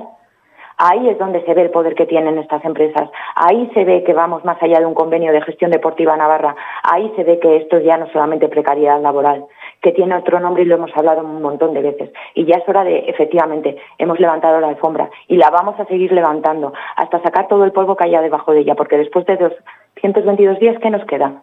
[0.84, 3.08] Ahí es donde se ve el poder que tienen estas empresas.
[3.36, 6.56] Ahí se ve que vamos más allá de un convenio de gestión deportiva Navarra.
[6.82, 9.44] Ahí se ve que esto ya no solamente precariedad laboral,
[9.80, 12.10] que tiene otro nombre y lo hemos hablado un montón de veces.
[12.34, 16.10] Y ya es hora de, efectivamente, hemos levantado la alfombra y la vamos a seguir
[16.10, 20.58] levantando hasta sacar todo el polvo que haya debajo de ella, porque después de 222
[20.58, 21.42] días, ¿qué nos queda?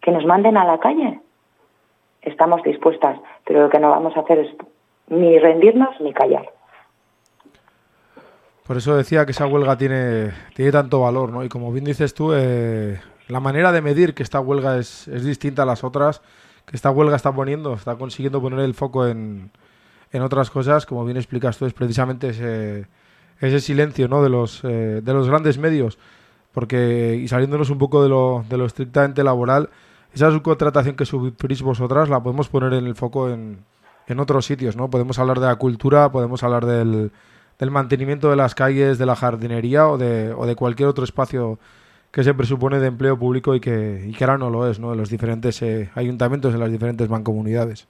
[0.00, 1.20] ¿Que nos manden a la calle?
[2.22, 4.56] Estamos dispuestas, pero lo que no vamos a hacer es
[5.08, 6.46] ni rendirnos ni callar.
[8.66, 11.44] Por eso decía que esa huelga tiene, tiene tanto valor, ¿no?
[11.44, 12.98] Y como bien dices tú, eh,
[13.28, 16.22] la manera de medir que esta huelga es, es, distinta a las otras,
[16.64, 19.50] que esta huelga está poniendo, está consiguiendo poner el foco en,
[20.12, 22.86] en otras cosas, como bien explicas tú, es precisamente ese,
[23.38, 24.22] ese silencio, ¿no?
[24.22, 25.98] De los, eh, de los grandes medios,
[26.52, 29.68] porque, y saliéndonos un poco de lo, de lo estrictamente laboral,
[30.14, 33.58] esa subcontratación que sufrís vosotras la podemos poner en el foco en,
[34.06, 34.88] en otros sitios, ¿no?
[34.88, 37.12] Podemos hablar de la cultura, podemos hablar del
[37.58, 41.58] del mantenimiento de las calles, de la jardinería o de, o de cualquier otro espacio
[42.10, 44.90] que se presupone de empleo público y que, y que ahora no lo es, ¿no?
[44.90, 47.88] De los diferentes eh, ayuntamientos, de las diferentes mancomunidades.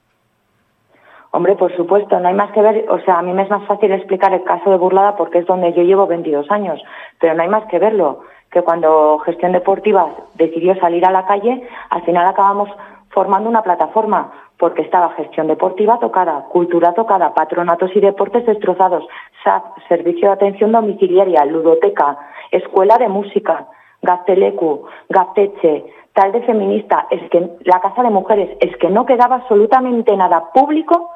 [1.30, 3.66] Hombre, por supuesto, no hay más que ver, o sea, a mí me es más
[3.66, 6.80] fácil explicar el caso de Burlada porque es donde yo llevo 22 años,
[7.20, 8.20] pero no hay más que verlo,
[8.52, 12.70] que cuando Gestión Deportiva decidió salir a la calle, al final acabamos
[13.14, 19.06] formando una plataforma, porque estaba gestión deportiva tocada, cultura tocada, patronatos y deportes destrozados,
[19.44, 22.18] SAP, servicio de atención domiciliaria, ludoteca,
[22.50, 23.68] escuela de música,
[24.02, 29.36] Gaztelecu, Gazteche, tal de feminista, es que la casa de mujeres, es que no quedaba
[29.36, 31.10] absolutamente nada público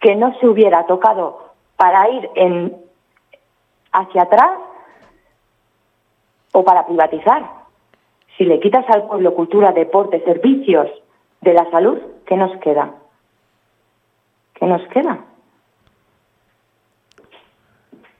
[0.00, 2.76] que no se hubiera tocado para ir en,
[3.92, 4.52] hacia atrás
[6.52, 7.42] o para privatizar.
[8.36, 10.88] Si le quitas al pueblo cultura, deporte, servicios,
[11.40, 12.94] de la salud, ¿qué nos queda?
[14.54, 15.24] ¿Qué nos queda?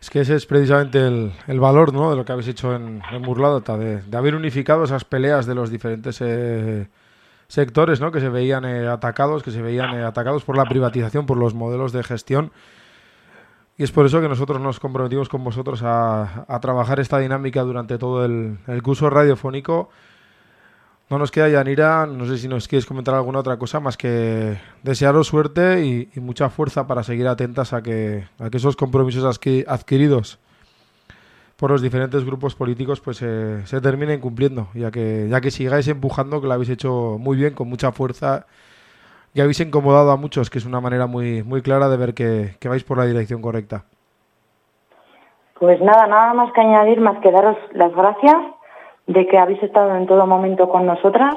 [0.00, 2.10] Es que ese es precisamente el, el valor ¿no?
[2.10, 5.70] de lo que habéis hecho en, en de, de, haber unificado esas peleas de los
[5.70, 6.86] diferentes eh,
[7.48, 8.12] sectores ¿no?
[8.12, 11.54] que se veían eh, atacados, que se veían eh, atacados por la privatización, por los
[11.54, 12.52] modelos de gestión.
[13.76, 17.62] Y es por eso que nosotros nos comprometimos con vosotros a, a trabajar esta dinámica
[17.62, 19.90] durante todo el, el curso radiofónico
[21.10, 24.58] no nos queda, Yanira, no sé si nos quieres comentar alguna otra cosa más que
[24.82, 29.24] desearos suerte y, mucha fuerza para seguir atentas a que, a que esos compromisos
[29.66, 30.38] adquiridos
[31.56, 36.40] por los diferentes grupos políticos pues se terminen cumpliendo, ya que, ya que sigáis empujando,
[36.40, 38.46] que lo habéis hecho muy bien, con mucha fuerza,
[39.34, 42.56] y habéis incomodado a muchos, que es una manera muy, muy clara de ver que,
[42.60, 43.84] que vais por la dirección correcta.
[45.58, 48.36] Pues nada, nada más que añadir, más que daros las gracias
[49.08, 51.34] de que habéis estado en todo momento con nosotras,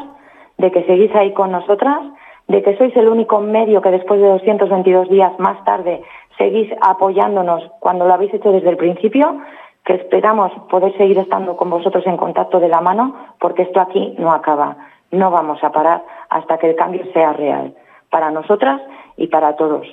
[0.58, 2.00] de que seguís ahí con nosotras,
[2.48, 6.04] de que sois el único medio que después de 222 días más tarde
[6.38, 9.42] seguís apoyándonos cuando lo habéis hecho desde el principio,
[9.86, 14.16] que esperamos poder seguir estando con vosotros en contacto de la mano, porque esto aquí
[14.20, 14.78] no acaba.
[15.12, 17.74] No vamos a parar hasta que el cambio sea real,
[18.10, 18.82] para nosotras
[19.18, 19.88] y para todos.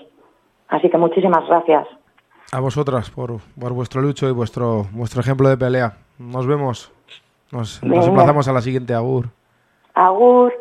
[0.68, 1.86] Así que muchísimas gracias.
[2.52, 5.96] A vosotras por, por vuestro lucho y vuestro, vuestro ejemplo de pelea.
[6.18, 6.92] Nos vemos.
[7.50, 9.30] Nos, nos emplazamos a la siguiente, Agur.
[9.94, 10.52] Agur.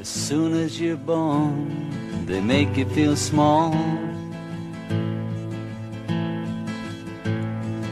[0.00, 1.90] As soon as you're born,
[2.26, 3.72] they make you feel small.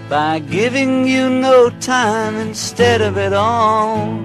[0.08, 4.18] By giving you no time instead of it all.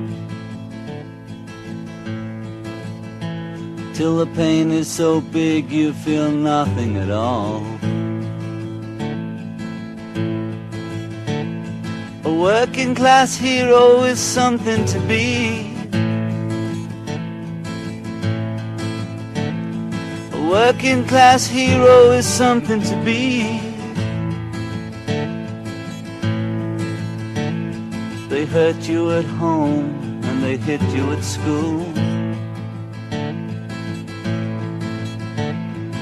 [3.93, 7.63] Till the pain is so big you feel nothing at all.
[12.28, 15.71] A working class hero is something to be.
[20.34, 23.61] A working class hero is something to be.
[28.28, 31.80] They hurt you at home and they hit you at school.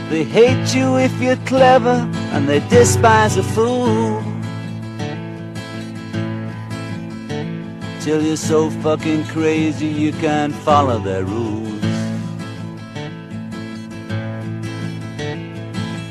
[0.09, 4.14] They hate you if you're clever and they despise a fool.
[8.06, 11.84] Till you're so fucking crazy you can't follow their rules.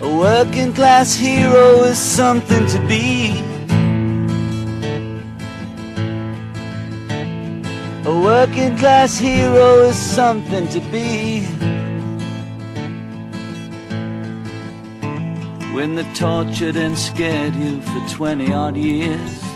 [0.03, 3.31] A working class hero is something to be.
[8.05, 11.45] A working class hero is something to be.
[15.73, 19.54] When they tortured and scared you for 20 odd years.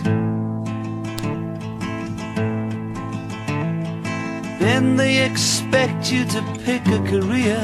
[4.69, 7.59] Then they expect you to pick a career.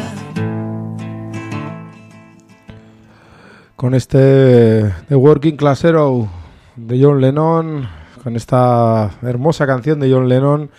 [3.77, 6.31] Con este The Working Class Hero
[6.77, 7.87] de John Lennon,
[8.23, 10.71] con esta hermosa canción de John Lennon,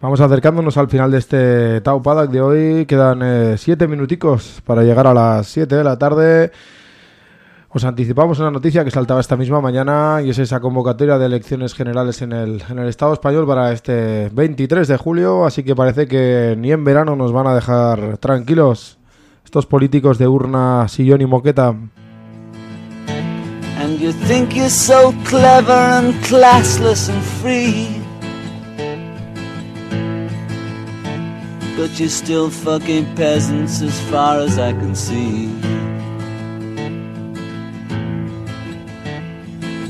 [0.00, 2.86] vamos acercándonos al final de este Tau Paddock de hoy.
[2.86, 6.52] Quedan eh, siete minuticos para llegar a las 7 de la tarde.
[7.72, 11.72] Os anticipamos una noticia que saltaba esta misma mañana y es esa convocatoria de elecciones
[11.72, 16.08] generales en el, en el Estado español para este 23 de julio, así que parece
[16.08, 18.98] que ni en verano nos van a dejar tranquilos
[19.44, 21.76] estos políticos de urna, sillón y moqueta.
[23.78, 27.86] And you think you're so clever and classless and free.
[31.76, 35.48] But you're still fucking peasants as far as I can see.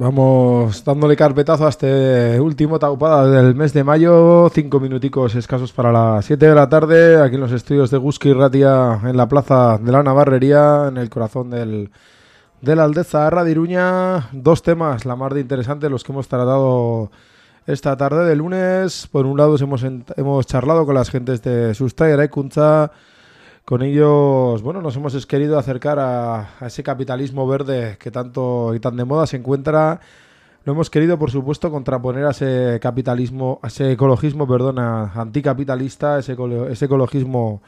[0.00, 5.92] Vamos dándole carpetazo a este último taupada del mes de mayo, cinco minuticos escasos para
[5.92, 9.76] las 7 de la tarde, aquí en los estudios de Guski Ratia, en la plaza
[9.76, 11.90] de la Navarrería, en el corazón del,
[12.62, 14.30] de la Aldeza Radiruña.
[14.32, 17.10] Dos temas, la más de interesante, los que hemos tratado
[17.66, 19.06] esta tarde de lunes.
[19.12, 19.84] Por un lado, hemos,
[20.16, 22.90] hemos charlado con las gentes de Sustaira y Kunza.
[23.64, 28.96] Con ellos, bueno, nos hemos querido acercar a, ese capitalismo verde que tanto y tan
[28.96, 30.00] de moda se encuentra.
[30.64, 36.36] Lo hemos querido, por supuesto, contraponer a ese capitalismo, a ese ecologismo, perdona, anticapitalista, ese,
[36.70, 37.62] ese ecologismo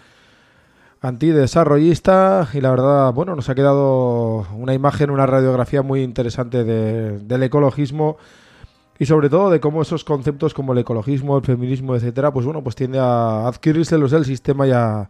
[1.01, 2.49] antidesarrollista.
[2.53, 7.43] Y la verdad, bueno, nos ha quedado una imagen, una radiografía muy interesante de- del
[7.45, 8.17] ecologismo
[8.99, 12.63] y sobre todo de cómo esos conceptos como el ecologismo, el feminismo, etcétera, pues bueno,
[12.63, 15.09] pues tiende a adquirírselos del sistema y a,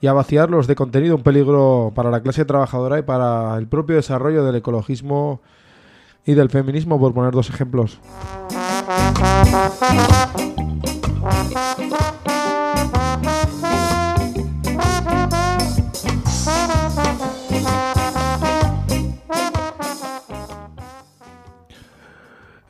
[0.00, 3.96] y a vaciarlos de contenido, un peligro para la clase trabajadora y para el propio
[3.96, 5.40] desarrollo del ecologismo
[6.24, 7.98] y del feminismo, por poner dos ejemplos.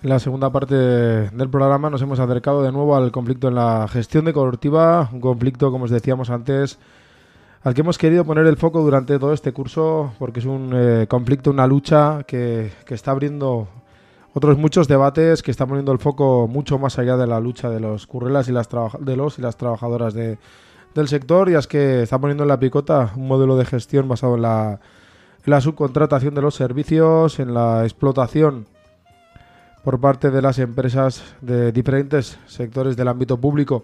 [0.02, 3.88] En la segunda parte del programa nos hemos acercado de nuevo al conflicto en la
[3.88, 6.78] gestión de colectiva, un conflicto, como os decíamos antes,
[7.66, 11.06] al que hemos querido poner el foco durante todo este curso, porque es un eh,
[11.08, 13.66] conflicto, una lucha que, está abriendo
[14.34, 17.80] otros muchos debates, que está poniendo el foco mucho más allá de la lucha de
[17.80, 18.68] los currelas y las
[19.00, 20.38] de los y las trabajadoras de,
[20.94, 24.36] del sector y es que está poniendo en la picota un modelo de gestión basado
[24.36, 24.78] en la,
[25.44, 28.68] en la subcontratación de los servicios, en la explotación
[29.82, 33.82] por parte de las empresas de diferentes sectores del ámbito público.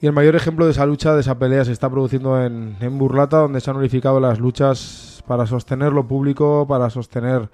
[0.00, 2.98] Y el mayor ejemplo de esa lucha, de esa pelea, se está produciendo en, en
[2.98, 7.48] Burlata, donde se han unificado las luchas para sostener lo público, para sostener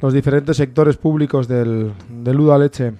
[0.00, 2.92] los diferentes sectores públicos del, del Uda Leche.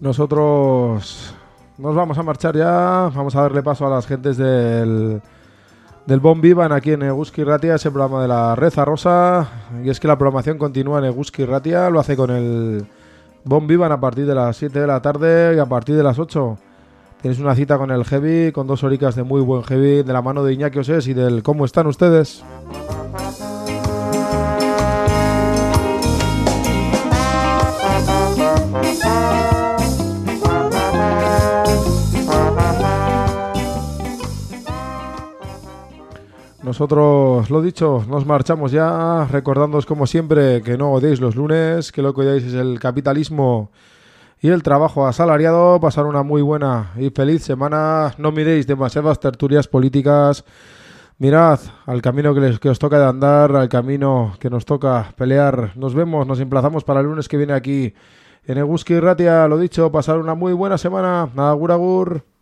[0.00, 1.25] Nosotros
[1.78, 5.20] nos vamos a marchar ya, vamos a darle paso a las gentes del,
[6.06, 9.48] del Bon Vivan aquí en Eguski Ratia, ese programa de la Reza Rosa.
[9.84, 12.86] Y es que la programación continúa en Eguski Ratia, lo hace con el
[13.44, 16.18] Bon Vivan a partir de las 7 de la tarde y a partir de las
[16.18, 16.58] 8.
[17.20, 20.22] Tienes una cita con el Heavy, con dos horicas de muy buen Heavy, de la
[20.22, 22.44] mano de Iñaki Oses y del ¿Cómo están ustedes?
[36.66, 42.02] Nosotros, lo dicho, nos marchamos ya, recordándoos como siempre que no odiéis los lunes, que
[42.02, 43.70] lo que odiáis es el capitalismo
[44.40, 45.78] y el trabajo asalariado.
[45.78, 48.16] Pasar una muy buena y feliz semana.
[48.18, 50.44] No miréis demasiadas tertulias políticas.
[51.18, 55.14] Mirad al camino que, les, que os toca de andar, al camino que nos toca
[55.16, 55.70] pelear.
[55.76, 57.94] Nos vemos, nos emplazamos para el lunes que viene aquí
[58.44, 59.46] en Eguski Ratia.
[59.46, 61.30] Lo dicho, pasar una muy buena semana.
[61.36, 62.35] Agur, agur.